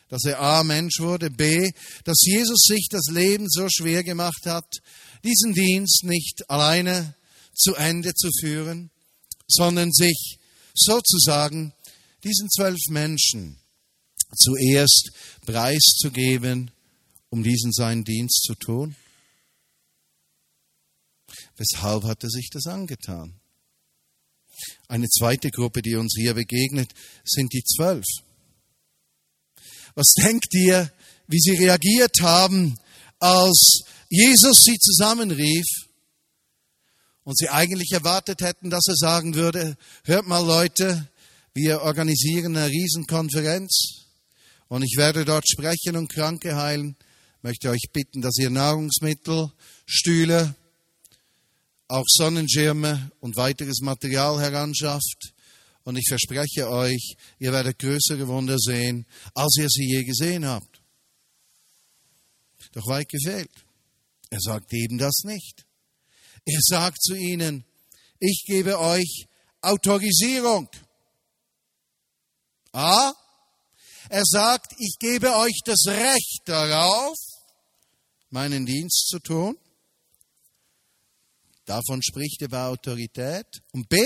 Dass 0.10 0.24
er 0.26 0.42
A 0.42 0.64
Mensch 0.64 1.00
wurde, 1.00 1.30
B, 1.30 1.70
dass 2.04 2.18
Jesus 2.22 2.62
sich 2.68 2.88
das 2.90 3.08
Leben 3.10 3.46
so 3.50 3.68
schwer 3.70 4.04
gemacht 4.04 4.46
hat, 4.46 4.68
diesen 5.24 5.54
Dienst 5.54 6.04
nicht 6.04 6.50
alleine 6.50 7.16
zu 7.54 7.76
Ende 7.76 8.14
zu 8.14 8.30
führen? 8.42 8.90
sondern 9.48 9.92
sich 9.92 10.38
sozusagen 10.74 11.74
diesen 12.24 12.50
zwölf 12.50 12.80
Menschen 12.90 13.58
zuerst 14.36 15.12
preiszugeben, 15.46 16.72
um 17.30 17.44
diesen 17.44 17.72
seinen 17.72 18.04
Dienst 18.04 18.44
zu 18.44 18.56
tun? 18.56 18.96
Weshalb 21.58 22.04
hat 22.04 22.24
er 22.24 22.30
sich 22.30 22.50
das 22.52 22.68
angetan? 22.68 23.34
Eine 24.88 25.08
zweite 25.08 25.52
Gruppe, 25.52 25.82
die 25.82 25.96
uns 25.96 26.16
hier 26.18 26.34
begegnet, 26.34 26.94
sind 27.24 27.54
die 27.54 27.64
zwölf. 27.64 28.06
Was 29.96 30.14
denkt 30.14 30.54
ihr, 30.54 30.92
wie 31.28 31.40
sie 31.40 31.56
reagiert 31.56 32.22
haben, 32.22 32.78
als 33.20 33.82
Jesus 34.10 34.64
sie 34.64 34.78
zusammenrief 34.78 35.66
und 37.24 37.38
sie 37.38 37.50
eigentlich 37.50 37.92
erwartet 37.92 38.42
hätten, 38.42 38.70
dass 38.70 38.86
er 38.88 38.96
sagen 38.96 39.36
würde, 39.36 39.78
hört 40.04 40.28
mal 40.28 40.46
Leute, 40.46 41.10
wir 41.58 41.82
organisieren 41.82 42.56
eine 42.56 42.70
Riesenkonferenz 42.70 44.06
und 44.68 44.84
ich 44.84 44.96
werde 44.96 45.26
dort 45.26 45.50
sprechen 45.50 45.98
und 45.98 46.08
Kranke 46.08 46.56
heilen. 46.56 46.96
Ich 47.38 47.44
möchte 47.44 47.72
euch 47.72 47.90
bitten, 47.92 48.22
dass 48.22 48.38
ihr 48.38 48.52
Nahrungsmittel, 48.52 49.52
Stühle, 49.88 50.56
auch 51.88 52.06
Sonnenschirme 52.06 53.12
und 53.22 53.38
weiteres 53.38 53.80
Material 53.82 54.40
heranschafft 54.40 55.34
Und 55.84 55.98
ich 55.98 56.06
verspreche 56.08 56.70
euch, 56.70 57.16
ihr 57.40 57.52
werdet 57.52 57.80
größere 57.80 58.28
Wunder 58.28 58.58
sehen, 58.60 59.08
als 59.34 59.58
ihr 59.58 59.70
sie 59.70 59.96
je 59.96 60.04
gesehen 60.04 60.46
habt. 60.46 60.80
Doch 62.74 62.86
weit 62.86 63.10
gefehlt. 63.10 63.50
Er 64.30 64.42
sagt 64.42 64.72
eben 64.74 65.00
das 65.00 65.24
nicht. 65.24 65.66
Er 66.46 66.60
sagt 66.62 67.02
zu 67.02 67.16
ihnen, 67.16 67.64
ich 68.20 68.44
gebe 68.46 68.80
euch 68.80 69.26
Autorisierung. 69.62 70.70
A. 72.78 73.12
Er 74.10 74.24
sagt, 74.24 74.74
ich 74.78 74.98
gebe 75.00 75.36
euch 75.36 75.62
das 75.66 75.88
Recht 75.88 76.42
darauf, 76.46 77.18
meinen 78.30 78.68
Dienst 78.68 79.08
zu 79.08 79.20
tun. 79.20 79.58
Davon 81.66 82.02
spricht 82.04 82.42
er 82.44 82.50
bei 82.50 82.66
Autorität. 82.66 83.48
Und 83.74 83.90
B. 83.90 83.98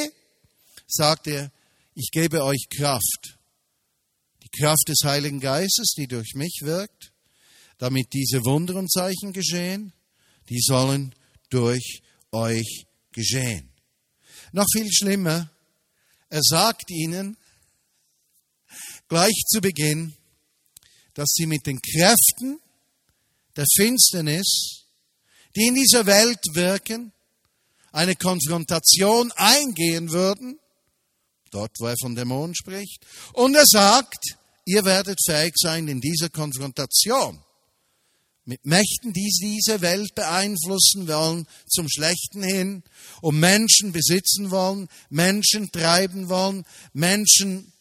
sagt 0.88 1.28
er, 1.28 1.52
ich 1.96 2.12
gebe 2.12 2.44
euch 2.44 2.66
Kraft. 2.70 3.38
Die 4.42 4.50
Kraft 4.50 4.88
des 4.88 5.02
Heiligen 5.04 5.42
Geistes, 5.42 5.94
die 5.98 6.08
durch 6.08 6.34
mich 6.36 6.62
wirkt, 6.64 7.12
damit 7.78 8.14
diese 8.14 8.46
Wunder 8.46 8.76
und 8.76 8.90
Zeichen 8.90 9.34
geschehen, 9.34 9.92
die 10.50 10.62
sollen 10.62 11.14
durch 11.50 12.02
euch 12.32 12.86
geschehen. 13.12 13.70
Noch 14.54 14.66
viel 14.72 14.90
schlimmer, 14.92 15.52
er 16.30 16.42
sagt 16.42 16.90
ihnen 16.90 17.36
gleich 19.12 19.44
zu 19.46 19.60
Beginn, 19.60 20.14
dass 21.16 21.34
sie 21.34 21.46
mit 21.46 21.68
den 21.68 21.82
Kräften 21.82 22.62
der 23.58 23.66
Finsternis, 23.76 24.86
die 25.54 25.68
in 25.68 25.76
dieser 25.76 26.06
Welt 26.06 26.40
wirken, 26.54 27.12
eine 27.92 28.16
Konfrontation 28.16 29.34
eingehen 29.34 30.12
würden, 30.12 30.60
dort 31.52 31.72
wo 31.80 31.88
er 31.88 31.98
von 32.00 32.16
Dämonen 32.16 32.56
spricht. 32.56 33.06
Und 33.34 33.54
er 33.54 33.66
sagt, 33.66 34.38
ihr 34.64 34.86
werdet 34.86 35.20
fähig 35.26 35.56
sein 35.58 35.90
in 35.90 36.00
dieser 36.00 36.30
Konfrontation 36.30 37.44
mit 38.46 38.66
Mächten, 38.66 39.12
die 39.12 39.30
diese 39.42 39.82
Welt 39.82 40.16
beeinflussen 40.16 41.10
wollen, 41.10 41.48
zum 41.68 41.90
Schlechten 41.90 42.44
hin, 42.44 42.82
um 43.22 43.42
Menschen 43.42 43.92
besitzen 43.92 44.52
wollen, 44.52 44.88
Menschen 45.10 45.70
treiben 45.70 46.30
wollen, 46.30 46.66
Menschen 46.94 47.74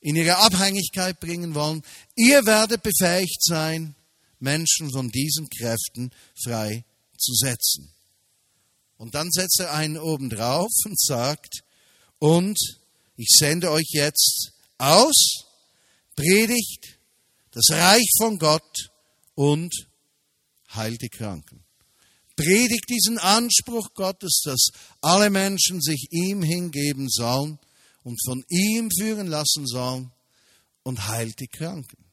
in 0.00 0.16
ihre 0.16 0.36
Abhängigkeit 0.36 1.18
bringen 1.20 1.54
wollen. 1.54 1.82
Ihr 2.14 2.46
werdet 2.46 2.82
befähigt 2.82 3.42
sein, 3.42 3.94
Menschen 4.40 4.90
von 4.92 5.08
diesen 5.10 5.48
Kräften 5.48 6.12
frei 6.44 6.84
zu 7.16 7.34
setzen. 7.34 7.92
Und 8.96 9.14
dann 9.14 9.30
setzt 9.30 9.60
er 9.60 9.74
einen 9.74 9.98
oben 9.98 10.30
drauf 10.30 10.70
und 10.84 11.00
sagt, 11.00 11.62
und 12.18 12.58
ich 13.16 13.28
sende 13.36 13.70
euch 13.70 13.88
jetzt 13.90 14.52
aus, 14.78 15.44
predigt 16.16 16.98
das 17.52 17.70
Reich 17.70 18.08
von 18.18 18.38
Gott 18.38 18.90
und 19.34 19.72
heilt 20.74 21.02
die 21.02 21.08
Kranken. 21.08 21.64
Predigt 22.36 22.88
diesen 22.88 23.18
Anspruch 23.18 23.94
Gottes, 23.94 24.42
dass 24.44 24.68
alle 25.00 25.30
Menschen 25.30 25.80
sich 25.80 26.08
ihm 26.10 26.42
hingeben 26.42 27.08
sollen 27.08 27.58
und 28.08 28.18
von 28.24 28.42
ihm 28.48 28.88
führen 28.90 29.26
lassen 29.26 29.66
sollen 29.66 30.10
und 30.82 31.08
heilt 31.08 31.40
die 31.40 31.46
Kranken. 31.46 32.06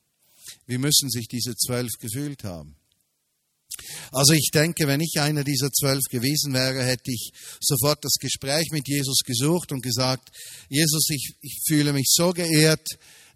Wie 0.68 0.78
müssen 0.78 1.10
sich 1.10 1.30
diese 1.30 1.56
zwölf 1.56 1.90
gefühlt 2.00 2.44
haben? 2.44 2.76
Also 4.12 4.34
ich 4.34 4.50
denke, 4.54 4.88
wenn 4.88 5.00
ich 5.00 5.22
einer 5.22 5.46
dieser 5.46 5.72
zwölf 5.72 6.04
gewesen 6.12 6.54
wäre, 6.54 6.84
hätte 6.84 7.12
ich 7.12 7.32
sofort 7.62 8.04
das 8.04 8.16
Gespräch 8.20 8.68
mit 8.72 8.90
Jesus 8.90 9.20
gesucht 9.26 9.72
und 9.72 9.82
gesagt, 9.82 10.32
Jesus, 10.68 11.08
ich, 11.12 11.36
ich 11.40 11.62
fühle 11.66 11.94
mich 11.94 12.08
so 12.10 12.32
geehrt, 12.32 12.86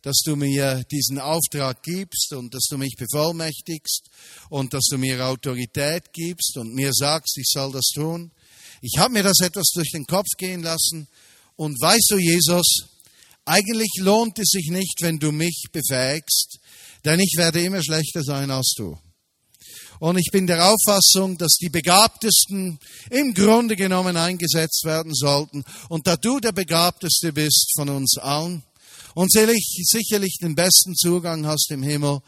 dass 0.02 0.20
du 0.26 0.36
mir 0.36 0.84
diesen 0.92 1.18
Auftrag 1.18 1.82
gibst 1.82 2.34
und 2.34 2.54
dass 2.54 2.66
du 2.70 2.78
mich 2.78 2.96
bevollmächtigst 2.98 4.10
und 4.50 4.74
dass 4.74 4.84
du 4.90 4.98
mir 4.98 5.26
Autorität 5.26 6.12
gibst 6.12 6.58
und 6.58 6.74
mir 6.74 6.92
sagst, 6.94 7.38
ich 7.38 7.48
soll 7.50 7.72
das 7.72 7.88
tun. 7.94 8.32
Ich 8.82 8.98
habe 8.98 9.14
mir 9.14 9.24
das 9.24 9.40
etwas 9.40 9.72
durch 9.74 9.92
den 9.92 10.06
Kopf 10.06 10.28
gehen 10.38 10.62
lassen 10.62 11.08
und 11.60 11.76
weißt 11.82 12.12
du, 12.12 12.18
Jesus, 12.18 12.86
eigentlich 13.44 13.90
lohnt 13.98 14.40
es 14.40 14.48
sich 14.52 14.70
nicht, 14.70 15.02
wenn 15.02 15.20
du 15.20 15.34
mich 15.34 15.66
befähigst, 15.74 16.58
denn 17.04 17.20
ich 17.20 17.34
werde 17.36 17.62
immer 17.62 17.84
schlechter 17.84 18.24
sein 18.24 18.50
als 18.50 18.76
du. 18.78 18.98
Und 20.00 20.18
ich 20.18 20.30
bin 20.32 20.48
der 20.48 20.72
Auffassung, 20.72 21.38
dass 21.38 21.58
die 21.60 21.68
Begabtesten 21.68 22.80
im 23.10 23.34
Grunde 23.34 23.76
genommen 23.76 24.16
eingesetzt 24.16 24.86
werden 24.86 25.14
sollten. 25.14 25.66
Und 25.90 26.08
da 26.08 26.16
du 26.16 26.40
der 26.40 26.54
Begabteste 26.54 27.34
bist 27.34 27.74
von 27.76 27.90
uns 27.90 28.18
allen 28.18 28.64
und 29.14 29.30
sicherlich 29.30 30.38
den 30.42 30.56
besten 30.56 30.96
Zugang 30.96 31.46
hast 31.46 31.72
im 31.72 31.84
Himmel, 31.84 32.22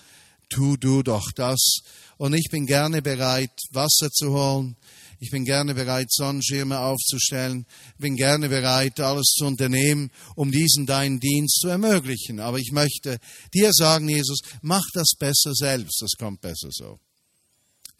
tu 0.49 0.75
du 0.75 1.03
doch 1.03 1.31
das. 1.37 1.77
Und 2.17 2.33
ich 2.33 2.49
bin 2.51 2.65
gerne 2.65 3.01
bereit, 3.01 3.57
Wasser 3.71 4.11
zu 4.11 4.33
holen. 4.33 4.75
Ich 5.23 5.29
bin 5.29 5.45
gerne 5.45 5.75
bereit, 5.75 6.11
Sonnenschirme 6.11 6.79
aufzustellen. 6.79 7.67
Bin 7.99 8.15
gerne 8.15 8.49
bereit, 8.49 8.99
alles 8.99 9.35
zu 9.37 9.45
unternehmen, 9.45 10.09
um 10.35 10.51
diesen 10.51 10.87
deinen 10.87 11.19
Dienst 11.19 11.59
zu 11.61 11.67
ermöglichen. 11.67 12.39
Aber 12.39 12.57
ich 12.57 12.71
möchte 12.71 13.19
dir 13.53 13.69
sagen, 13.71 14.09
Jesus, 14.09 14.39
mach 14.63 14.81
das 14.95 15.11
besser 15.19 15.53
selbst. 15.53 16.01
Das 16.01 16.13
kommt 16.17 16.41
besser 16.41 16.69
so. 16.71 16.99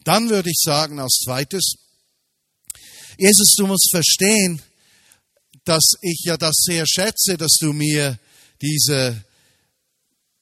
Dann 0.02 0.30
würde 0.30 0.50
ich 0.50 0.60
sagen 0.60 0.98
als 0.98 1.20
zweites, 1.24 1.74
Jesus, 3.16 3.54
du 3.56 3.68
musst 3.68 3.88
verstehen, 3.92 4.60
dass 5.64 5.92
ich 6.00 6.22
ja 6.24 6.36
das 6.36 6.56
sehr 6.56 6.86
schätze, 6.88 7.36
dass 7.36 7.56
du 7.60 7.72
mir 7.72 8.18
diese, 8.60 9.24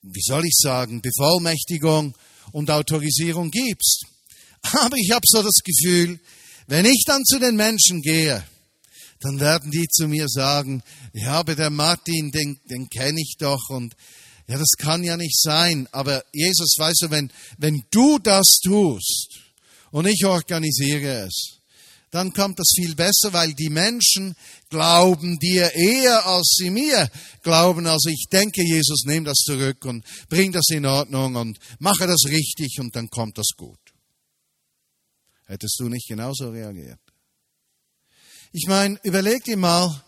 wie 0.01 0.23
soll 0.23 0.47
ich 0.47 0.57
sagen, 0.57 1.03
Bevollmächtigung 1.03 2.15
und 2.53 2.71
Autorisierung 2.71 3.51
gibst. 3.51 4.07
Aber 4.63 4.97
ich 4.97 5.11
habe 5.11 5.27
so 5.27 5.43
das 5.43 5.59
Gefühl, 5.63 6.19
wenn 6.71 6.85
ich 6.85 7.03
dann 7.05 7.25
zu 7.25 7.41
den 7.41 7.57
Menschen 7.57 8.01
gehe, 8.01 8.45
dann 9.21 9.41
werden 9.41 9.73
die 9.73 9.89
zu 9.89 10.07
mir 10.07 10.29
sagen, 10.29 10.83
ja, 11.13 11.33
aber 11.33 11.57
der 11.57 11.69
Martin, 11.69 12.31
den, 12.31 12.61
den 12.71 12.89
kenne 12.89 13.21
ich 13.21 13.35
doch 13.39 13.69
und 13.71 13.95
ja, 14.47 14.57
das 14.57 14.71
kann 14.79 15.03
ja 15.03 15.17
nicht 15.17 15.37
sein. 15.39 15.89
Aber 15.91 16.25
Jesus, 16.33 16.77
weißt 16.79 17.03
du, 17.03 17.11
wenn, 17.11 17.33
wenn 17.59 17.83
du 17.91 18.19
das 18.19 18.61
tust, 18.63 19.41
und 19.91 20.07
ich 20.07 20.25
organisiere 20.25 21.27
es, 21.27 21.59
dann 22.13 22.33
kommt 22.33 22.61
das 22.61 22.73
viel 22.75 22.95
besser, 22.95 23.33
weil 23.33 23.53
die 23.55 23.69
Menschen 23.69 24.37
glauben 24.69 25.39
dir 25.39 25.73
eher, 25.75 26.25
als 26.25 26.55
sie 26.57 26.71
mir 26.71 27.09
glauben. 27.43 27.87
Also 27.87 28.11
ich 28.11 28.27
denke, 28.33 28.63
Jesus, 28.63 29.03
nimm 29.07 29.25
das 29.25 29.39
zurück 29.39 29.85
und 29.85 30.05
bring 30.29 30.53
das 30.53 30.69
in 30.71 30.87
Ordnung 30.87 31.35
und 31.35 31.59
mache 31.81 32.07
das 32.07 32.27
richtig 32.27 32.79
und 32.79 32.95
dann 32.95 33.11
kommt 33.11 33.39
das 33.39 33.49
gut. 33.57 33.90
Hättest 35.51 35.81
du 35.81 35.89
nicht 35.89 36.07
genauso 36.07 36.51
reagiert? 36.51 37.01
Ich 38.53 38.69
meine, 38.69 39.01
überleg 39.03 39.43
dir 39.43 39.57
mal, 39.57 40.01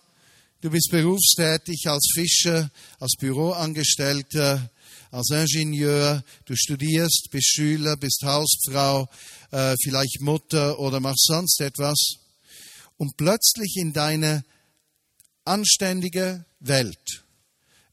du 0.61 0.71
bist 0.71 0.89
berufstätig 0.93 1.89
als 1.89 2.13
Fischer, 2.15 2.71
als 3.01 3.17
Büroangestellter, 3.19 4.71
als 5.11 5.31
Ingenieur, 5.31 6.23
du 6.45 6.55
studierst, 6.55 7.27
bist 7.33 7.49
Schüler, 7.57 7.97
bist 7.97 8.23
Hausfrau, 8.25 9.09
äh, 9.51 9.75
vielleicht 9.83 10.21
Mutter 10.21 10.79
oder 10.79 11.01
machst 11.01 11.27
sonst 11.27 11.61
etwas. 11.61 11.99
Und 12.97 13.17
plötzlich 13.17 13.75
in 13.79 13.93
deine 13.93 14.45
anständige 15.45 16.45
Welt, 16.61 17.25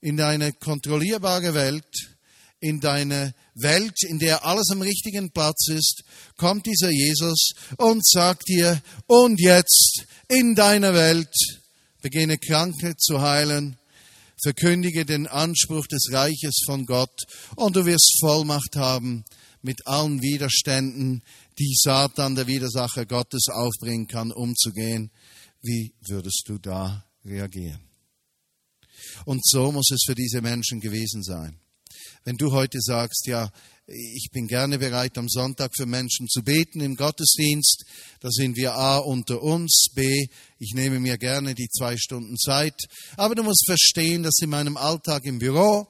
in 0.01 0.17
deine 0.17 0.53
kontrollierbare 0.53 1.55
Welt, 1.55 2.15
in 2.59 2.79
deine 2.79 3.33
Welt, 3.55 4.03
in 4.03 4.19
der 4.19 4.45
alles 4.45 4.69
am 4.71 4.81
richtigen 4.81 5.31
Platz 5.31 5.69
ist, 5.69 6.03
kommt 6.37 6.65
dieser 6.65 6.89
Jesus 6.89 7.51
und 7.77 8.05
sagt 8.05 8.47
dir, 8.47 8.81
und 9.07 9.39
jetzt 9.39 10.05
in 10.27 10.55
deiner 10.55 10.93
Welt 10.93 11.33
beginne 12.01 12.37
Kranke 12.37 12.95
zu 12.97 13.21
heilen, 13.21 13.77
verkündige 14.41 15.05
den 15.05 15.27
Anspruch 15.27 15.87
des 15.87 16.11
Reiches 16.11 16.61
von 16.65 16.85
Gott 16.85 17.23
und 17.55 17.75
du 17.75 17.85
wirst 17.85 18.17
Vollmacht 18.19 18.75
haben, 18.75 19.25
mit 19.61 19.85
allen 19.87 20.21
Widerständen, 20.21 21.21
die 21.57 21.75
Satan, 21.75 22.35
der 22.35 22.47
Widersacher 22.47 23.05
Gottes, 23.05 23.47
aufbringen 23.49 24.07
kann, 24.07 24.31
umzugehen. 24.31 25.11
Wie 25.61 25.93
würdest 26.07 26.43
du 26.47 26.57
da 26.57 27.05
reagieren? 27.25 27.81
Und 29.25 29.45
so 29.45 29.71
muss 29.71 29.91
es 29.91 30.03
für 30.05 30.15
diese 30.15 30.41
Menschen 30.41 30.79
gewesen 30.79 31.23
sein. 31.23 31.59
Wenn 32.25 32.37
du 32.37 32.51
heute 32.51 32.79
sagst, 32.81 33.27
ja, 33.27 33.49
ich 33.91 34.29
bin 34.31 34.47
gerne 34.47 34.77
bereit, 34.77 35.17
am 35.17 35.27
Sonntag 35.27 35.71
für 35.75 35.85
Menschen 35.85 36.27
zu 36.27 36.43
beten 36.43 36.79
im 36.81 36.95
Gottesdienst. 36.95 37.85
Da 38.19 38.29
sind 38.29 38.55
wir 38.55 38.75
A 38.75 38.97
unter 38.97 39.41
uns, 39.41 39.87
B, 39.95 40.27
ich 40.59 40.73
nehme 40.75 40.99
mir 40.99 41.17
gerne 41.17 41.55
die 41.55 41.69
zwei 41.69 41.97
Stunden 41.97 42.37
Zeit. 42.37 42.75
Aber 43.17 43.35
du 43.35 43.43
musst 43.43 43.65
verstehen, 43.65 44.23
dass 44.23 44.37
in 44.41 44.49
meinem 44.49 44.77
Alltag 44.77 45.25
im 45.25 45.39
Büro, 45.39 45.87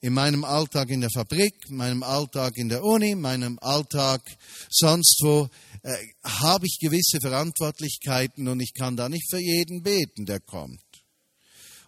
in 0.00 0.12
meinem 0.12 0.44
Alltag 0.44 0.90
in 0.90 1.00
der 1.00 1.10
Fabrik, 1.10 1.54
in 1.68 1.76
meinem 1.76 2.02
Alltag 2.02 2.56
in 2.56 2.68
der 2.68 2.84
Uni, 2.84 3.10
in 3.10 3.20
meinem 3.20 3.58
Alltag 3.60 4.22
sonst 4.70 5.20
wo, 5.22 5.48
äh, 5.82 5.96
habe 6.22 6.66
ich 6.66 6.78
gewisse 6.80 7.18
Verantwortlichkeiten 7.20 8.48
und 8.48 8.60
ich 8.60 8.74
kann 8.74 8.96
da 8.96 9.08
nicht 9.08 9.28
für 9.30 9.40
jeden 9.40 9.82
beten, 9.82 10.26
der 10.26 10.40
kommt. 10.40 10.89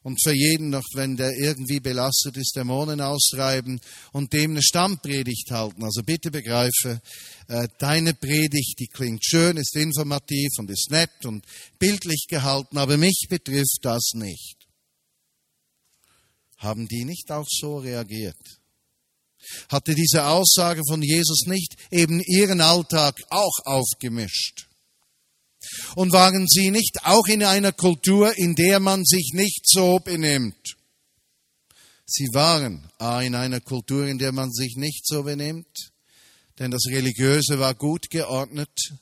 Und 0.03 0.21
für 0.23 0.35
jeden 0.35 0.71
noch, 0.71 0.85
wenn 0.95 1.17
der 1.17 1.33
irgendwie 1.37 1.81
belastet 1.81 2.37
ist, 2.37 2.57
Dämonen 2.57 3.01
austreiben 3.01 3.81
und 4.13 4.33
dem 4.33 4.53
eine 4.53 4.63
Stammpredigt 4.63 5.51
halten. 5.51 5.85
Also 5.85 6.03
bitte 6.03 6.31
begreife, 6.31 7.01
äh, 7.49 7.69
deine 7.79 8.15
Predigt, 8.15 8.79
die 8.81 8.89
klingt 8.89 9.25
schön, 9.25 9.57
ist 9.57 9.77
informativ 9.77 10.51
und 10.59 10.71
ist 10.71 10.91
nett 10.91 11.25
und 11.25 11.45
bildlich 11.79 12.27
gehalten, 12.29 12.79
aber 12.79 12.97
mich 12.97 13.27
betrifft 13.29 13.79
das 13.83 14.13
nicht. 14.15 14.57
Haben 16.59 16.87
die 16.89 17.05
nicht 17.05 17.31
auch 17.31 17.47
so 17.49 17.79
reagiert? 17.79 18.37
Hatte 19.69 19.95
diese 19.95 20.27
Aussage 20.27 20.83
von 20.89 21.03
Jesus 21.03 21.47
nicht 21.47 21.75
eben 21.91 22.21
ihren 22.21 22.61
Alltag 22.61 23.21
auch 23.31 23.59
aufgemischt? 23.65 24.67
Und 25.95 26.13
waren 26.13 26.47
sie 26.49 26.71
nicht 26.71 27.05
auch 27.05 27.27
in 27.27 27.45
einer 27.45 27.73
Kultur, 27.73 28.37
in 28.37 28.55
der 28.55 28.81
man 28.81 29.05
sich 29.05 29.31
nicht 29.33 29.69
so 29.69 29.99
benimmt? 29.99 30.77
Sie 32.07 32.29
waren 32.33 32.91
in 33.23 33.35
einer 33.35 33.61
Kultur, 33.61 34.07
in 34.07 34.19
der 34.19 34.33
man 34.33 34.53
sich 34.53 34.77
nicht 34.77 35.07
so 35.07 35.23
benimmt, 35.23 35.93
denn 36.59 36.71
das 36.71 36.83
Religiöse 36.89 37.59
war 37.59 37.75
gut 37.75 38.11
geordnet. 38.11 38.93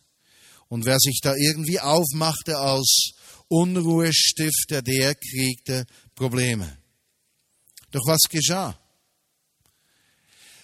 Und 0.69 0.85
wer 0.85 0.99
sich 1.01 1.21
da 1.21 1.35
irgendwie 1.35 1.81
aufmachte 1.81 2.57
als 2.59 3.13
Unruhestifter, 3.49 4.83
der 4.83 5.17
kriegte 5.17 5.87
Probleme. 6.15 6.79
Doch 7.91 8.07
was 8.07 8.21
geschah? 8.31 8.79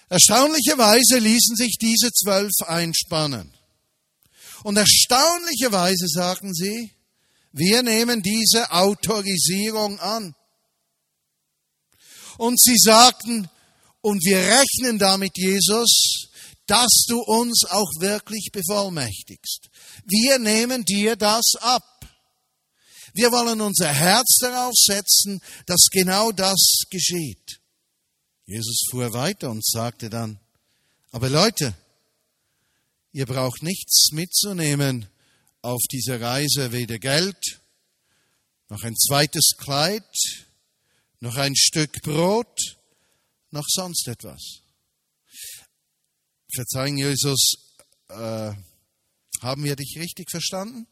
Erstaunlicherweise 0.07 1.19
ließen 1.19 1.57
sich 1.57 1.77
diese 1.81 2.11
zwölf 2.13 2.53
einspannen. 2.65 3.56
Und 4.67 4.75
erstaunlicherweise 4.75 6.07
sagten 6.09 6.53
sie, 6.53 6.91
wir 7.53 7.83
nehmen 7.83 8.21
diese 8.21 8.69
Autorisierung 8.69 9.97
an. 10.01 10.35
Und 12.37 12.59
sie 12.59 12.75
sagten, 12.77 13.49
und 14.01 14.21
wir 14.25 14.39
rechnen 14.39 14.99
damit, 14.99 15.37
Jesus, 15.37 16.27
dass 16.65 17.05
du 17.07 17.21
uns 17.21 17.63
auch 17.63 17.89
wirklich 17.99 18.49
bevollmächtigst. 18.51 19.69
Wir 20.03 20.37
nehmen 20.37 20.83
dir 20.83 21.15
das 21.15 21.53
ab. 21.61 22.05
Wir 23.13 23.31
wollen 23.31 23.61
unser 23.61 23.87
Herz 23.87 24.35
darauf 24.41 24.73
setzen, 24.75 25.39
dass 25.65 25.87
genau 25.89 26.33
das 26.33 26.81
geschieht. 26.89 27.61
Jesus 28.45 28.81
fuhr 28.91 29.13
weiter 29.13 29.49
und 29.49 29.65
sagte 29.65 30.09
dann, 30.09 30.41
aber 31.11 31.29
Leute, 31.29 31.73
Ihr 33.17 33.25
braucht 33.25 33.63
nichts 33.63 34.11
mitzunehmen 34.11 35.07
auf 35.63 35.81
diese 35.91 36.21
Reise, 36.21 36.71
weder 36.71 36.99
Geld, 36.99 37.59
noch 38.69 38.83
ein 38.83 38.95
zweites 38.95 39.53
Kleid, 39.57 40.05
noch 41.19 41.35
ein 41.35 41.55
Stück 41.55 41.99
Brot, 42.03 42.77
noch 43.49 43.65
sonst 43.67 44.07
etwas. 44.07 44.59
Verzeihen, 46.53 46.99
Jesus, 46.99 47.55
äh, 48.09 48.53
haben 49.41 49.63
wir 49.63 49.75
dich 49.75 49.97
richtig 49.97 50.29
verstanden? 50.29 50.85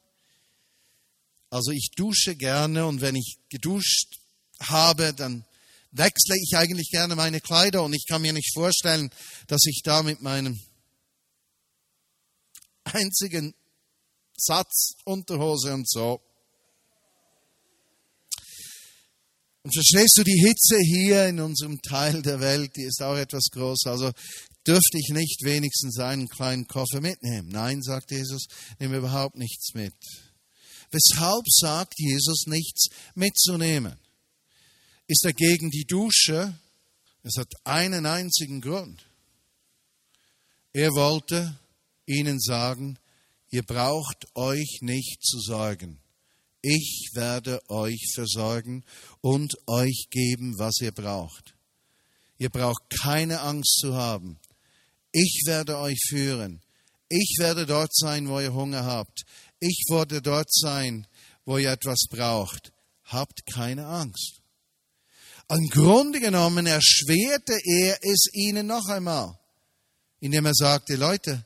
Also 1.52 1.70
ich 1.70 1.92
dusche 1.96 2.36
gerne 2.36 2.88
und 2.88 3.02
wenn 3.02 3.16
ich 3.16 3.38
geduscht 3.50 4.18
habe, 4.62 5.14
dann 5.14 5.46
wechsle 5.92 6.36
ich 6.42 6.58
eigentlich 6.58 6.90
gerne 6.90 7.16
meine 7.16 7.40
Kleider 7.40 7.84
und 7.84 7.94
ich 7.94 8.08
kann 8.08 8.24
mir 8.24 8.34
nicht 8.34 8.52
vorstellen, 8.56 9.12
dass 9.46 9.64
ich 9.68 9.82
da 9.84 10.02
mit 10.02 10.24
meinem 10.24 10.60
einzigen 12.86 13.54
Satz, 14.38 14.95
Unterhose 15.04 15.74
und 15.74 15.89
so. 15.89 16.21
Und 19.63 19.74
verstehst 19.74 20.17
du 20.17 20.24
die 20.24 20.43
Hitze 20.45 20.78
hier 20.80 21.28
in 21.28 21.39
unserem 21.39 21.82
Teil 21.82 22.21
der 22.21 22.39
Welt, 22.39 22.76
die 22.76 22.84
ist 22.84 23.02
auch 23.02 23.17
etwas 23.17 23.45
groß. 23.52 23.88
Also 23.88 24.12
dürfte 24.67 24.98
ich 25.00 25.10
nicht 25.10 25.43
wenigstens 25.43 25.98
einen 26.00 26.28
kleinen 26.28 26.67
Koffer 26.67 27.02
mitnehmen. 27.02 27.50
Nein, 27.50 27.82
sagt 27.82 28.12
Jesus, 28.12 28.45
nehme 28.80 28.98
überhaupt 28.98 29.36
nichts 29.36 29.74
mit. 29.74 29.95
Weshalb 30.91 31.43
sagt 31.48 31.95
Jesus 31.98 32.45
nichts 32.45 32.89
mitzunehmen? 33.15 33.98
Ist 35.08 35.26
er 35.26 35.34
gegen 35.34 35.71
die 35.71 35.86
Dusche? 35.86 36.60
Es 37.24 37.38
hat 37.38 37.52
einen 37.63 38.06
einzigen 38.06 38.62
Grund. 38.62 39.04
Er 40.74 40.91
wollte 40.91 41.60
ihnen 42.06 42.39
sagen, 42.39 42.98
ihr 43.50 43.63
braucht 43.63 44.28
euch 44.36 44.80
nicht 44.82 45.24
zu 45.24 45.39
sorgen. 45.39 46.00
Ich 46.62 47.12
werde 47.13 47.62
euch 47.70 48.12
versorgen 48.13 48.84
und 49.22 49.56
euch 49.68 50.08
geben, 50.10 50.58
was 50.58 50.82
ihr 50.82 50.91
braucht. 50.91 51.56
Ihr 52.38 52.50
braucht 52.50 52.89
keine 52.89 53.41
Angst 53.41 53.78
zu 53.80 53.94
haben. 53.94 54.39
Ich 55.12 55.44
werde 55.46 55.78
euch 55.78 56.00
führen. 56.10 56.62
Ich 57.08 57.36
werde 57.39 57.65
dort 57.65 57.96
sein, 57.96 58.28
wo 58.28 58.39
ihr 58.39 58.54
Hunger 58.54 58.84
habt. 58.84 59.26
Ich 59.60 59.84
werde 59.89 60.22
dort 60.22 60.52
sein, 60.52 61.08
wo 61.46 61.58
ihr 61.58 61.72
etwas 61.72 62.08
braucht. 62.10 62.74
Habt 63.04 63.46
keine 63.46 63.86
Angst. 63.86 64.41
Im 65.50 65.70
Grunde 65.70 66.20
genommen 66.20 66.65
erschwerte 66.65 67.58
er 67.63 68.00
es 68.02 68.26
ihnen 68.34 68.65
noch 68.65 68.88
einmal, 68.88 69.38
indem 70.20 70.48
er 70.48 70.56
sagte, 70.56 70.96
Leute, 70.96 71.46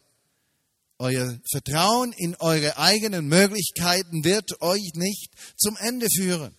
euer 1.00 1.40
Vertrauen 1.50 2.14
in 2.14 2.36
eure 2.36 2.78
eigenen 2.78 3.28
Möglichkeiten 3.28 4.24
wird 4.24 4.62
euch 4.62 4.92
nicht 4.94 5.30
zum 5.58 5.78
Ende 5.78 6.08
führen. 6.16 6.54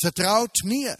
Vertraut 0.00 0.56
mir. 0.64 0.98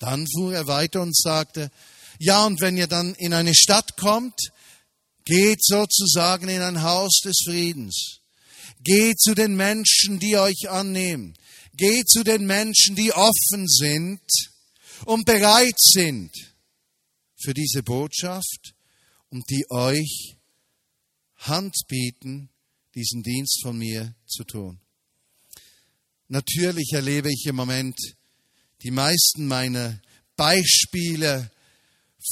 Dann 0.00 0.26
fuhr 0.34 0.54
er 0.54 0.66
weiter 0.66 1.00
und 1.00 1.16
sagte, 1.16 1.70
ja, 2.18 2.44
und 2.44 2.60
wenn 2.60 2.76
ihr 2.76 2.86
dann 2.86 3.14
in 3.14 3.32
eine 3.32 3.54
Stadt 3.54 3.96
kommt, 3.96 4.38
geht 5.24 5.64
sozusagen 5.64 6.48
in 6.48 6.60
ein 6.60 6.82
Haus 6.82 7.20
des 7.24 7.42
Friedens. 7.44 8.20
Geht 8.82 9.18
zu 9.18 9.34
den 9.34 9.56
Menschen, 9.56 10.18
die 10.18 10.36
euch 10.36 10.68
annehmen. 10.68 11.34
Geht 11.76 12.08
zu 12.08 12.22
den 12.22 12.46
Menschen, 12.46 12.94
die 12.94 13.12
offen 13.12 13.66
sind 13.66 14.20
und 15.06 15.24
bereit 15.24 15.78
sind 15.78 16.30
für 17.42 17.54
diese 17.54 17.82
Botschaft 17.82 18.74
und 19.30 19.48
die 19.50 19.64
euch 19.70 20.36
Hand 21.46 21.74
bieten, 21.88 22.48
diesen 22.94 23.22
Dienst 23.22 23.60
von 23.62 23.76
mir 23.76 24.14
zu 24.26 24.44
tun. 24.44 24.80
Natürlich 26.28 26.90
erlebe 26.92 27.30
ich 27.30 27.44
im 27.46 27.56
Moment 27.56 27.96
die 28.82 28.90
meisten 28.90 29.46
meiner 29.46 30.00
Beispiele 30.36 31.50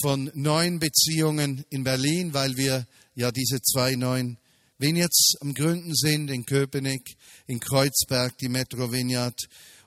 von 0.00 0.30
neuen 0.34 0.78
Beziehungen 0.78 1.64
in 1.68 1.84
Berlin, 1.84 2.32
weil 2.32 2.56
wir 2.56 2.86
ja 3.14 3.30
diese 3.30 3.60
zwei 3.60 3.94
neuen 3.94 4.38
Vineyards 4.78 5.34
am 5.40 5.54
Gründen 5.54 5.94
sind, 5.94 6.30
in 6.30 6.46
Köpenick, 6.46 7.16
in 7.46 7.60
Kreuzberg, 7.60 8.36
die 8.38 8.48
Metro 8.48 8.90
Vineyard, 8.90 9.38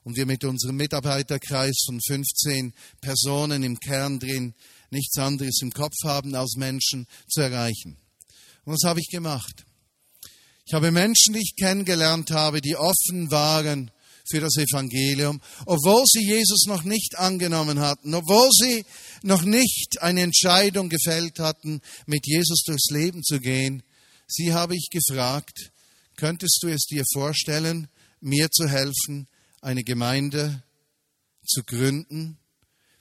und 0.03 0.15
wir 0.15 0.27
mit 0.27 0.43
unserem 0.43 0.77
Mitarbeiterkreis 0.77 1.83
von 1.87 1.99
15 1.99 2.73
Personen 3.01 3.63
im 3.63 3.79
Kern 3.79 4.19
drin 4.19 4.53
nichts 4.91 5.17
anderes 5.17 5.61
im 5.63 5.71
Kopf 5.71 5.95
haben, 6.03 6.35
als 6.35 6.55
Menschen 6.57 7.07
zu 7.27 7.41
erreichen. 7.41 7.97
Und 8.65 8.73
was 8.73 8.87
habe 8.87 8.99
ich 8.99 9.07
gemacht? 9.09 9.65
Ich 10.65 10.73
habe 10.73 10.91
Menschen, 10.91 11.33
die 11.33 11.41
ich 11.41 11.55
kennengelernt 11.55 12.31
habe, 12.31 12.59
die 12.59 12.75
offen 12.75 13.29
waren 13.29 13.91
für 14.27 14.39
das 14.39 14.57
Evangelium, 14.57 15.39
obwohl 15.67 16.03
sie 16.07 16.25
Jesus 16.25 16.65
noch 16.65 16.83
nicht 16.83 17.17
angenommen 17.17 17.79
hatten, 17.79 18.15
obwohl 18.15 18.49
sie 18.51 18.83
noch 19.21 19.43
nicht 19.43 20.01
eine 20.01 20.21
Entscheidung 20.23 20.89
gefällt 20.89 21.37
hatten, 21.37 21.81
mit 22.07 22.25
Jesus 22.25 22.63
durchs 22.65 22.89
Leben 22.89 23.23
zu 23.23 23.39
gehen. 23.39 23.83
Sie 24.27 24.53
habe 24.53 24.75
ich 24.75 24.89
gefragt, 24.89 25.71
könntest 26.15 26.57
du 26.63 26.67
es 26.67 26.85
dir 26.85 27.03
vorstellen, 27.13 27.87
mir 28.19 28.49
zu 28.49 28.67
helfen, 28.67 29.27
eine 29.61 29.83
Gemeinde 29.83 30.63
zu 31.45 31.63
gründen, 31.63 32.39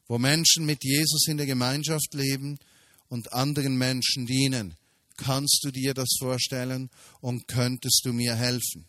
wo 0.07 0.19
Menschen 0.19 0.67
mit 0.67 0.85
Jesus 0.85 1.27
in 1.29 1.39
der 1.39 1.47
Gemeinschaft 1.47 2.13
leben 2.13 2.59
und 3.09 3.33
anderen 3.33 3.77
Menschen 3.79 4.27
dienen? 4.27 4.77
Kannst 5.17 5.61
du 5.63 5.71
dir 5.71 5.95
das 5.95 6.17
vorstellen 6.19 6.91
und 7.21 7.47
könntest 7.47 8.03
du 8.05 8.13
mir 8.13 8.35
helfen? 8.35 8.87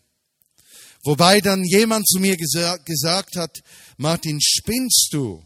Wobei 1.04 1.40
dann 1.40 1.62
jemand 1.64 2.08
zu 2.08 2.18
mir 2.18 2.36
gesagt 2.36 3.36
hat, 3.36 3.60
Martin, 3.96 4.40
spinnst 4.40 5.10
du? 5.12 5.44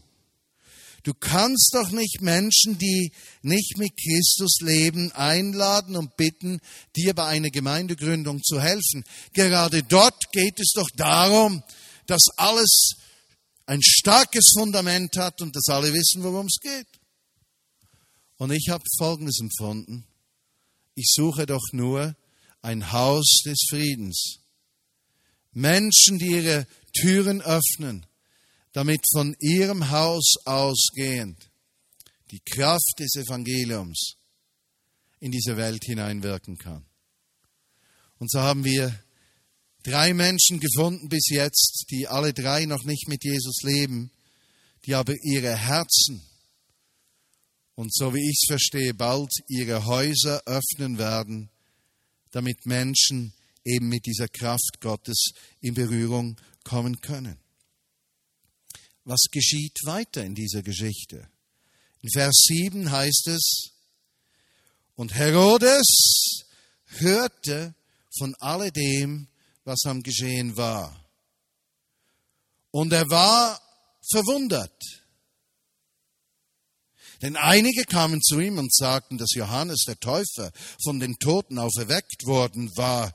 Du 1.03 1.13
kannst 1.13 1.71
doch 1.73 1.91
nicht 1.91 2.21
Menschen, 2.21 2.77
die 2.77 3.11
nicht 3.43 3.77
mit 3.77 3.91
Christus 3.95 4.57
leben, 4.61 5.11
einladen 5.11 5.95
und 5.95 6.15
bitten, 6.15 6.61
dir 6.95 7.13
bei 7.13 7.25
einer 7.25 7.49
Gemeindegründung 7.49 8.41
zu 8.43 8.61
helfen. 8.61 9.03
Gerade 9.33 9.83
dort 9.83 10.31
geht 10.31 10.59
es 10.59 10.73
doch 10.73 10.89
darum, 10.95 11.63
dass 12.07 12.27
alles 12.37 12.93
ein 13.65 13.81
starkes 13.83 14.51
Fundament 14.53 15.15
hat 15.17 15.41
und 15.41 15.55
dass 15.55 15.69
alle 15.69 15.93
wissen, 15.93 16.23
worum 16.23 16.47
es 16.47 16.59
geht. 16.59 16.87
Und 18.37 18.51
ich 18.51 18.69
habe 18.69 18.83
Folgendes 18.97 19.39
empfunden 19.39 20.05
ich 20.95 21.11
suche 21.13 21.45
doch 21.45 21.63
nur 21.71 22.15
ein 22.61 22.91
Haus 22.91 23.41
des 23.45 23.65
Friedens. 23.69 24.39
Menschen, 25.51 26.19
die 26.19 26.31
ihre 26.31 26.67
Türen 26.93 27.41
öffnen. 27.41 28.05
damit 28.73 29.01
von 29.11 29.35
ihrem 29.39 29.89
Haus 29.89 30.35
ausgehend 30.45 31.51
die 32.31 32.39
Kraft 32.39 32.93
des 32.99 33.15
Evangeliums 33.15 34.15
in 35.19 35.31
diese 35.31 35.57
Welt 35.57 35.83
hineinwirken 35.83 36.57
kann. 36.57 36.85
Und 38.17 38.31
so 38.31 38.39
haben 38.39 38.63
wir 38.63 38.97
drei 39.83 40.13
Menschen 40.13 40.59
gefunden 40.59 41.09
bis 41.09 41.27
jetzt, 41.29 41.85
die 41.91 42.07
alle 42.07 42.33
drei 42.33 42.65
noch 42.65 42.83
nicht 42.85 43.07
mit 43.07 43.23
Jesus 43.23 43.61
leben, 43.63 44.11
die 44.85 44.95
aber 44.95 45.15
ihre 45.21 45.55
Herzen 45.55 46.21
und 47.81 47.91
so 47.91 48.13
wie 48.13 48.29
ich 48.29 48.37
es 48.43 48.45
verstehe, 48.47 48.93
bald 48.93 49.31
ihre 49.47 49.87
Häuser 49.87 50.43
öffnen 50.45 50.99
werden, 50.99 51.49
damit 52.29 52.67
Menschen 52.67 53.33
eben 53.65 53.89
mit 53.89 54.05
dieser 54.05 54.27
Kraft 54.27 54.79
Gottes 54.81 55.31
in 55.61 55.73
Berührung 55.73 56.39
kommen 56.63 57.01
können. 57.01 57.39
Was 59.03 59.21
geschieht 59.31 59.79
weiter 59.85 60.23
in 60.23 60.35
dieser 60.35 60.61
Geschichte? 60.61 61.27
In 62.03 62.09
Vers 62.11 62.43
7 62.49 62.91
heißt 62.91 63.27
es, 63.29 63.71
und 64.95 65.15
Herodes 65.15 66.43
hörte 66.99 67.73
von 68.15 68.35
alledem, 68.35 69.27
was 69.63 69.85
am 69.85 70.03
Geschehen 70.03 70.55
war. 70.55 71.03
Und 72.69 72.93
er 72.93 73.09
war 73.09 73.59
verwundert. 74.07 75.00
Denn 77.21 77.35
einige 77.35 77.83
kamen 77.85 78.21
zu 78.21 78.39
ihm 78.39 78.57
und 78.57 78.73
sagten, 78.73 79.17
dass 79.17 79.33
Johannes 79.33 79.83
der 79.87 79.99
Täufer 79.99 80.51
von 80.83 80.99
den 80.99 81.17
Toten 81.19 81.59
auferweckt 81.59 82.25
worden 82.25 82.71
war, 82.75 83.13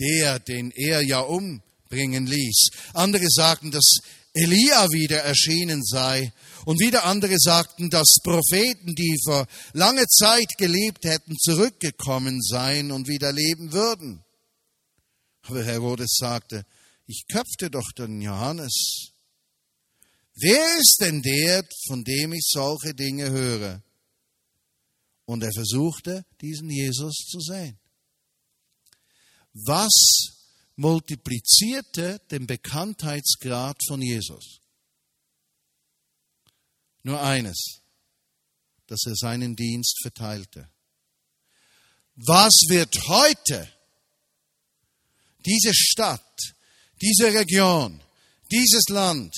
der, 0.00 0.38
den 0.38 0.70
er 0.70 1.02
ja 1.02 1.20
umbringen 1.20 2.26
ließ. 2.26 2.68
Andere 2.94 3.26
sagten, 3.28 3.70
dass 3.70 3.98
Elia 4.34 4.90
wieder 4.90 5.18
erschienen 5.18 5.82
sei. 5.84 6.32
Und 6.64 6.80
wieder 6.80 7.04
andere 7.04 7.36
sagten, 7.38 7.90
dass 7.90 8.16
Propheten, 8.22 8.94
die 8.94 9.16
vor 9.24 9.46
lange 9.74 10.06
Zeit 10.08 10.56
gelebt 10.58 11.04
hätten, 11.04 11.36
zurückgekommen 11.38 12.42
seien 12.42 12.90
und 12.90 13.06
wieder 13.06 13.32
leben 13.32 13.72
würden. 13.72 14.24
Aber 15.42 15.62
Herodes 15.62 16.16
sagte, 16.18 16.64
ich 17.06 17.26
köpfte 17.30 17.70
doch 17.70 17.92
den 17.92 18.22
Johannes. 18.22 19.13
Wer 20.36 20.78
ist 20.78 20.98
denn 21.00 21.22
der, 21.22 21.66
von 21.86 22.02
dem 22.04 22.32
ich 22.32 22.46
solche 22.50 22.94
Dinge 22.94 23.30
höre? 23.30 23.82
Und 25.26 25.42
er 25.42 25.52
versuchte, 25.52 26.24
diesen 26.40 26.70
Jesus 26.70 27.14
zu 27.30 27.40
sehen. 27.40 27.78
Was 29.52 30.34
multiplizierte 30.76 32.20
den 32.30 32.46
Bekanntheitsgrad 32.46 33.78
von 33.86 34.02
Jesus. 34.02 34.60
Nur 37.02 37.22
eines, 37.22 37.80
dass 38.86 39.04
er 39.06 39.14
seinen 39.14 39.54
Dienst 39.54 40.00
verteilte. 40.02 40.68
Was 42.16 42.52
wird 42.68 42.96
heute 43.08 43.70
diese 45.44 45.74
Stadt, 45.74 46.54
diese 47.00 47.32
Region, 47.34 48.00
dieses 48.50 48.84
Land, 48.88 49.34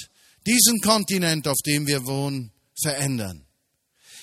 diesen 0.46 0.80
Kontinent, 0.80 1.48
auf 1.48 1.58
dem 1.66 1.86
wir 1.86 2.06
wohnen, 2.06 2.52
verändern? 2.80 3.44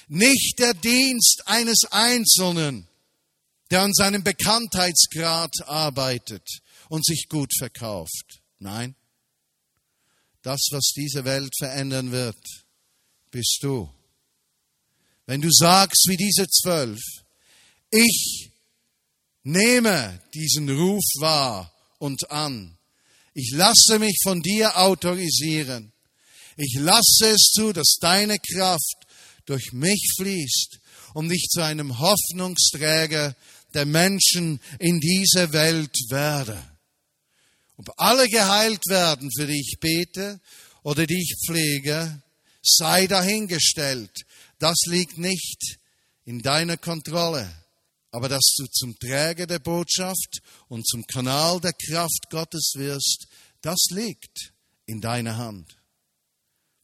Nicht 0.07 0.59
der 0.59 0.73
Dienst 0.73 1.43
eines 1.45 1.85
Einzelnen, 1.91 2.87
der 3.69 3.81
an 3.81 3.93
seinem 3.93 4.23
Bekanntheitsgrad 4.23 5.51
arbeitet, 5.65 6.47
und 6.89 7.05
sich 7.05 7.27
gut 7.27 7.51
verkauft. 7.57 8.41
Nein, 8.59 8.95
das, 10.43 10.67
was 10.71 10.93
diese 10.95 11.25
Welt 11.25 11.51
verändern 11.57 12.11
wird, 12.11 12.37
bist 13.31 13.59
du. 13.61 13.89
Wenn 15.25 15.41
du 15.41 15.49
sagst 15.51 16.05
wie 16.09 16.17
diese 16.17 16.47
zwölf, 16.47 16.99
ich 17.89 18.51
nehme 19.43 20.21
diesen 20.33 20.69
Ruf 20.69 21.03
wahr 21.19 21.73
und 21.97 22.29
an, 22.29 22.77
ich 23.33 23.51
lasse 23.55 23.97
mich 23.99 24.17
von 24.21 24.41
dir 24.41 24.77
autorisieren, 24.77 25.92
ich 26.57 26.75
lasse 26.79 27.29
es 27.29 27.51
zu, 27.53 27.73
dass 27.73 27.97
deine 27.99 28.37
Kraft 28.39 29.07
durch 29.45 29.73
mich 29.73 30.13
fließt, 30.17 30.79
um 31.13 31.29
dich 31.29 31.47
zu 31.49 31.61
einem 31.61 31.99
Hoffnungsträger 31.99 33.35
der 33.73 33.85
Menschen 33.85 34.59
in 34.79 34.99
dieser 34.99 35.51
Welt 35.53 35.95
werde. 36.09 36.61
Ob 37.77 37.89
alle 37.97 38.27
geheilt 38.29 38.81
werden, 38.87 39.29
für 39.35 39.47
die 39.47 39.59
ich 39.59 39.79
bete 39.79 40.39
oder 40.83 41.07
die 41.07 41.21
ich 41.21 41.35
pflege, 41.45 42.21
sei 42.61 43.07
dahingestellt. 43.07 44.11
Das 44.59 44.77
liegt 44.85 45.17
nicht 45.17 45.77
in 46.25 46.41
deiner 46.41 46.77
Kontrolle. 46.77 47.51
Aber 48.11 48.29
dass 48.29 48.53
du 48.57 48.67
zum 48.67 48.97
Träger 48.99 49.47
der 49.47 49.59
Botschaft 49.59 50.41
und 50.67 50.87
zum 50.87 51.05
Kanal 51.07 51.59
der 51.59 51.73
Kraft 51.73 52.29
Gottes 52.29 52.73
wirst, 52.75 53.27
das 53.61 53.87
liegt 53.89 54.53
in 54.85 55.01
deiner 55.01 55.37
Hand. 55.37 55.75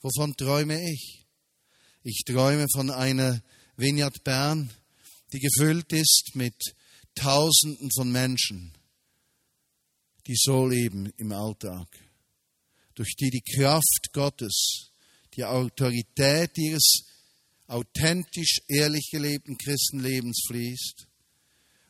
Wovon 0.01 0.35
träume 0.35 0.81
ich? 0.91 1.25
Ich 2.03 2.23
träume 2.25 2.65
von 2.73 2.89
einer 2.89 3.43
Vineyard 3.75 4.23
Bern, 4.23 4.69
die 5.33 5.39
gefüllt 5.39 5.91
ist 5.91 6.31
mit 6.35 6.55
Tausenden 7.15 7.89
von 7.95 8.11
Menschen, 8.11 8.73
die 10.25 10.35
so 10.35 10.65
leben 10.65 11.11
im 11.17 11.33
Alltag, 11.33 11.87
durch 12.95 13.15
die 13.15 13.29
die 13.29 13.41
Kraft 13.41 14.13
Gottes, 14.13 14.91
die 15.35 15.43
Autorität 15.43 16.57
ihres 16.57 17.03
authentisch 17.67 18.61
ehrlich 18.67 19.09
gelebten 19.11 19.57
Christenlebens 19.57 20.43
fließt, 20.47 21.07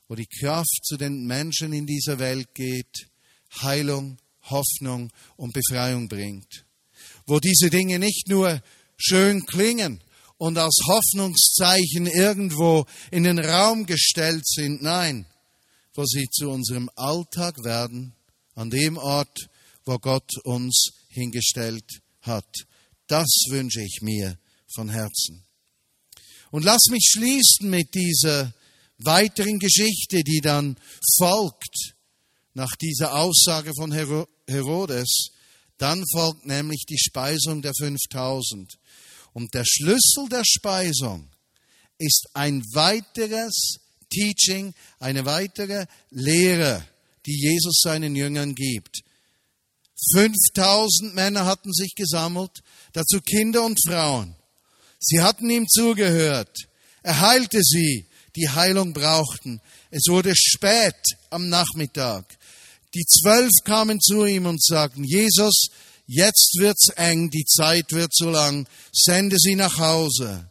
wo 0.07 0.15
die 0.15 0.27
Kraft 0.27 0.83
zu 0.83 0.97
den 0.97 1.25
Menschen 1.27 1.73
in 1.73 1.85
dieser 1.85 2.17
Welt 2.17 2.53
geht, 2.55 3.07
Heilung, 3.61 4.17
Hoffnung 4.43 5.11
und 5.37 5.53
Befreiung 5.53 6.09
bringt, 6.09 6.65
wo 7.29 7.39
diese 7.39 7.69
Dinge 7.69 7.99
nicht 7.99 8.27
nur 8.27 8.61
schön 8.97 9.45
klingen 9.45 10.01
und 10.37 10.57
als 10.57 10.79
Hoffnungszeichen 10.87 12.07
irgendwo 12.07 12.85
in 13.11 13.23
den 13.23 13.37
Raum 13.37 13.85
gestellt 13.85 14.47
sind, 14.47 14.81
nein, 14.81 15.27
wo 15.93 16.05
sie 16.05 16.27
zu 16.31 16.49
unserem 16.49 16.89
Alltag 16.95 17.63
werden 17.63 18.13
an 18.55 18.71
dem 18.71 18.97
Ort, 18.97 19.47
wo 19.85 19.99
Gott 19.99 20.29
uns 20.43 20.89
hingestellt 21.09 22.01
hat. 22.21 22.47
Das 23.07 23.27
wünsche 23.49 23.81
ich 23.81 23.99
mir 24.01 24.37
von 24.73 24.89
Herzen. 24.89 25.45
Und 26.51 26.65
lass 26.65 26.87
mich 26.89 27.11
schließen 27.11 27.69
mit 27.69 27.93
dieser 27.93 28.53
weiteren 28.97 29.59
Geschichte, 29.59 30.23
die 30.23 30.41
dann 30.41 30.77
folgt 31.17 31.93
nach 32.55 32.75
dieser 32.75 33.15
Aussage 33.15 33.71
von 33.75 33.91
Herodes. 33.91 35.29
Dann 35.79 36.03
folgt 36.13 36.45
nämlich 36.45 36.85
die 36.87 36.99
Speisung 36.99 37.63
der 37.63 37.73
5000. 37.73 38.77
Und 39.33 39.53
der 39.55 39.65
Schlüssel 39.65 40.29
der 40.29 40.43
Speisung 40.45 41.27
ist 41.97 42.27
ein 42.35 42.61
weiteres 42.73 43.79
Teaching, 44.11 44.75
eine 44.99 45.25
weitere 45.25 45.87
Lehre 46.11 46.85
die 47.29 47.37
Jesus 47.37 47.81
seinen 47.83 48.15
Jüngern 48.15 48.55
gibt. 48.55 49.01
5000 50.13 51.13
Männer 51.13 51.45
hatten 51.45 51.71
sich 51.73 51.93
gesammelt, 51.95 52.63
dazu 52.93 53.21
Kinder 53.21 53.63
und 53.63 53.79
Frauen. 53.85 54.35
Sie 54.99 55.21
hatten 55.21 55.49
ihm 55.49 55.67
zugehört. 55.67 56.67
Er 57.03 57.19
heilte 57.19 57.61
sie, 57.61 58.07
die 58.35 58.49
Heilung 58.49 58.93
brauchten. 58.93 59.61
Es 59.91 60.07
wurde 60.07 60.33
spät 60.35 60.95
am 61.29 61.49
Nachmittag. 61.49 62.37
Die 62.93 63.05
zwölf 63.05 63.51
kamen 63.65 63.99
zu 63.99 64.25
ihm 64.25 64.45
und 64.45 64.63
sagten, 64.63 65.03
Jesus, 65.03 65.67
jetzt 66.07 66.55
wird's 66.59 66.89
eng, 66.95 67.29
die 67.29 67.45
Zeit 67.45 67.91
wird 67.91 68.13
zu 68.13 68.29
lang, 68.29 68.67
sende 68.91 69.37
sie 69.37 69.55
nach 69.55 69.77
Hause. 69.77 70.49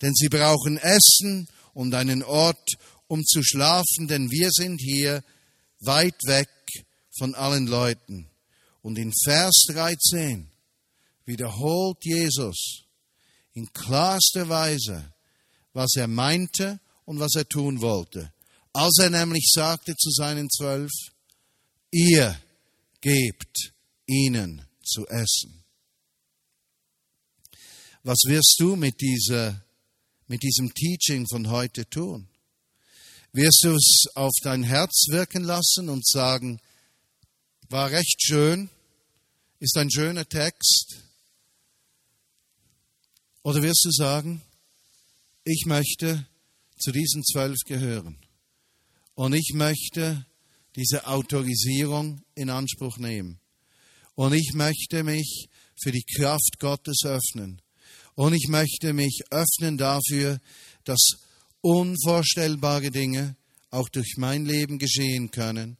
Denn 0.00 0.14
sie 0.14 0.28
brauchen 0.28 0.78
Essen 0.78 1.48
und 1.74 1.94
einen 1.94 2.22
Ort, 2.22 2.74
um 3.08 3.24
zu 3.24 3.42
schlafen, 3.42 4.06
denn 4.08 4.30
wir 4.30 4.50
sind 4.50 4.80
hier 4.80 5.22
weit 5.80 6.16
weg 6.24 6.48
von 7.18 7.34
allen 7.34 7.66
Leuten. 7.66 8.28
Und 8.82 8.98
in 8.98 9.12
Vers 9.24 9.64
13 9.68 10.48
wiederholt 11.24 11.98
Jesus 12.02 12.84
in 13.54 13.72
klarster 13.72 14.48
Weise, 14.48 15.12
was 15.72 15.94
er 15.96 16.08
meinte 16.08 16.80
und 17.04 17.20
was 17.20 17.34
er 17.34 17.48
tun 17.48 17.80
wollte. 17.80 18.32
Als 18.72 18.98
er 18.98 19.10
nämlich 19.10 19.50
sagte 19.52 19.94
zu 19.96 20.10
seinen 20.10 20.48
Zwölf, 20.50 20.90
ihr 21.92 22.40
gebt 23.00 23.72
ihnen 24.06 24.66
zu 24.84 25.06
essen. 25.06 25.62
Was 28.02 28.18
wirst 28.26 28.56
du 28.58 28.74
mit, 28.74 29.00
dieser, 29.00 29.64
mit 30.26 30.42
diesem 30.42 30.74
Teaching 30.74 31.28
von 31.28 31.48
heute 31.48 31.88
tun? 31.88 32.28
wirst 33.32 33.64
du 33.64 33.74
es 33.74 34.04
auf 34.14 34.32
dein 34.42 34.62
Herz 34.62 35.06
wirken 35.08 35.44
lassen 35.44 35.88
und 35.88 36.06
sagen, 36.06 36.60
war 37.70 37.90
recht 37.90 38.20
schön, 38.22 38.68
ist 39.58 39.76
ein 39.78 39.90
schöner 39.90 40.28
Text, 40.28 41.02
Oder 43.44 43.62
wirst 43.62 43.84
du 43.84 43.90
sagen, 43.90 44.40
ich 45.44 45.64
möchte 45.66 46.28
zu 46.78 46.92
diesen 46.92 47.24
zwölf 47.24 47.58
gehören 47.66 48.16
und 49.14 49.32
ich 49.32 49.50
möchte 49.54 50.26
diese 50.76 51.06
Autorisierung 51.06 52.22
in 52.34 52.50
Anspruch 52.50 52.98
nehmen 52.98 53.38
und 54.14 54.32
ich 54.34 54.52
möchte 54.54 55.04
mich 55.04 55.48
für 55.80 55.92
die 55.92 56.04
Kraft 56.16 56.58
Gottes 56.58 57.02
öffnen 57.04 57.60
und 58.14 58.34
ich 58.34 58.48
möchte 58.48 58.92
mich 58.92 59.22
öffnen 59.30 59.78
dafür, 59.78 60.40
dass 60.84 61.16
unvorstellbare 61.60 62.90
Dinge 62.90 63.36
auch 63.70 63.88
durch 63.88 64.14
mein 64.16 64.44
Leben 64.44 64.78
geschehen 64.78 65.30
können, 65.30 65.78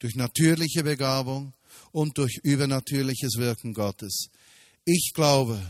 durch 0.00 0.16
natürliche 0.16 0.82
Begabung 0.82 1.54
und 1.92 2.18
durch 2.18 2.38
übernatürliches 2.42 3.36
Wirken 3.36 3.74
Gottes. 3.74 4.28
Ich 4.84 5.12
glaube, 5.14 5.60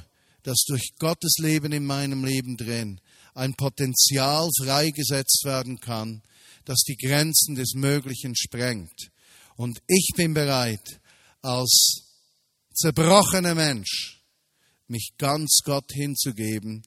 dass 0.43 0.65
durch 0.67 0.95
Gottes 0.99 1.37
Leben 1.39 1.73
in 1.73 1.85
meinem 1.85 2.25
Leben 2.25 2.57
drin 2.57 3.01
ein 3.35 3.55
Potenzial 3.55 4.49
freigesetzt 4.63 5.43
werden 5.45 5.79
kann, 5.81 6.23
das 6.69 6.83
die 6.87 6.97
Grenzen 6.97 7.55
des 7.55 7.73
Möglichen 7.75 8.37
sprengt. 8.37 9.11
Und 9.57 9.81
ich 9.87 10.11
bin 10.17 10.35
bereit, 10.35 11.01
als 11.41 12.03
zerbrochener 12.75 13.55
Mensch, 13.55 14.23
mich 14.87 15.13
ganz 15.17 15.61
Gott 15.65 15.91
hinzugeben, 15.93 16.83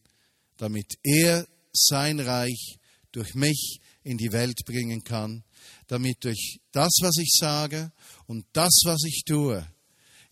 damit 0.58 0.94
er 1.04 1.48
sein 1.74 2.20
Reich 2.20 2.78
durch 3.12 3.34
mich 3.34 3.80
in 4.04 4.18
die 4.18 4.32
Welt 4.32 4.60
bringen 4.66 5.04
kann, 5.04 5.44
damit 5.88 6.24
durch 6.24 6.60
das, 6.72 6.92
was 7.02 7.18
ich 7.18 7.32
sage 7.34 7.92
und 8.28 8.46
das, 8.54 8.82
was 8.86 9.04
ich 9.04 9.24
tue, 9.26 9.68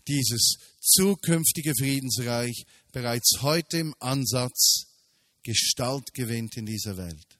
dieses 0.07 0.57
zukünftige 0.79 1.73
Friedensreich 1.75 2.65
bereits 2.91 3.39
heute 3.41 3.77
im 3.77 3.95
Ansatz 3.99 4.85
Gestalt 5.41 6.13
gewinnt 6.13 6.55
in 6.57 6.65
dieser 6.65 6.97
Welt. 6.97 7.38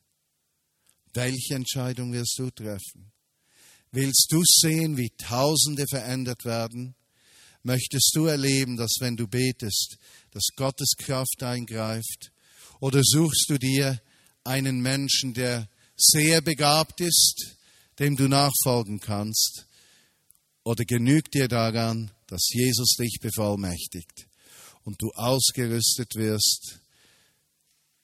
Welche 1.14 1.56
Entscheidung 1.56 2.14
wirst 2.14 2.36
du 2.38 2.50
treffen? 2.52 3.12
Willst 3.92 4.28
du 4.30 4.42
sehen, 4.44 4.98
wie 4.98 5.10
Tausende 5.18 5.86
verändert 5.90 6.46
werden? 6.46 6.96
Möchtest 7.64 8.12
du 8.14 8.28
erleben, 8.28 8.78
dass 8.78 8.98
wenn 9.00 9.18
du 9.18 9.28
betest, 9.28 9.98
dass 10.32 10.44
Gottes 10.56 10.94
Kraft 10.98 11.42
eingreift? 11.42 12.32
Oder 12.80 13.02
suchst 13.04 13.46
du 13.50 13.58
dir 13.58 14.00
einen 14.44 14.80
Menschen, 14.82 15.34
der 15.34 15.68
sehr 15.98 16.42
begabt 16.42 17.02
ist, 17.02 17.58
dem 17.98 18.16
du 18.16 18.28
nachfolgen 18.28 19.00
kannst? 19.00 19.66
Oder 20.64 20.86
genügt 20.86 21.34
dir 21.34 21.48
daran, 21.48 22.12
dass 22.28 22.48
Jesus 22.50 22.96
dich 23.00 23.18
bevollmächtigt 23.20 24.28
und 24.84 25.02
du 25.02 25.10
ausgerüstet 25.16 26.16
wirst 26.16 26.79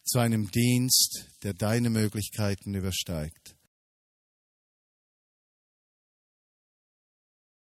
zu 0.06 0.20
einem 0.20 0.50
Dienst, 0.52 1.26
der 1.44 1.54
deine 1.54 1.90
Möglichkeiten 1.90 2.74
übersteigt? 2.76 3.45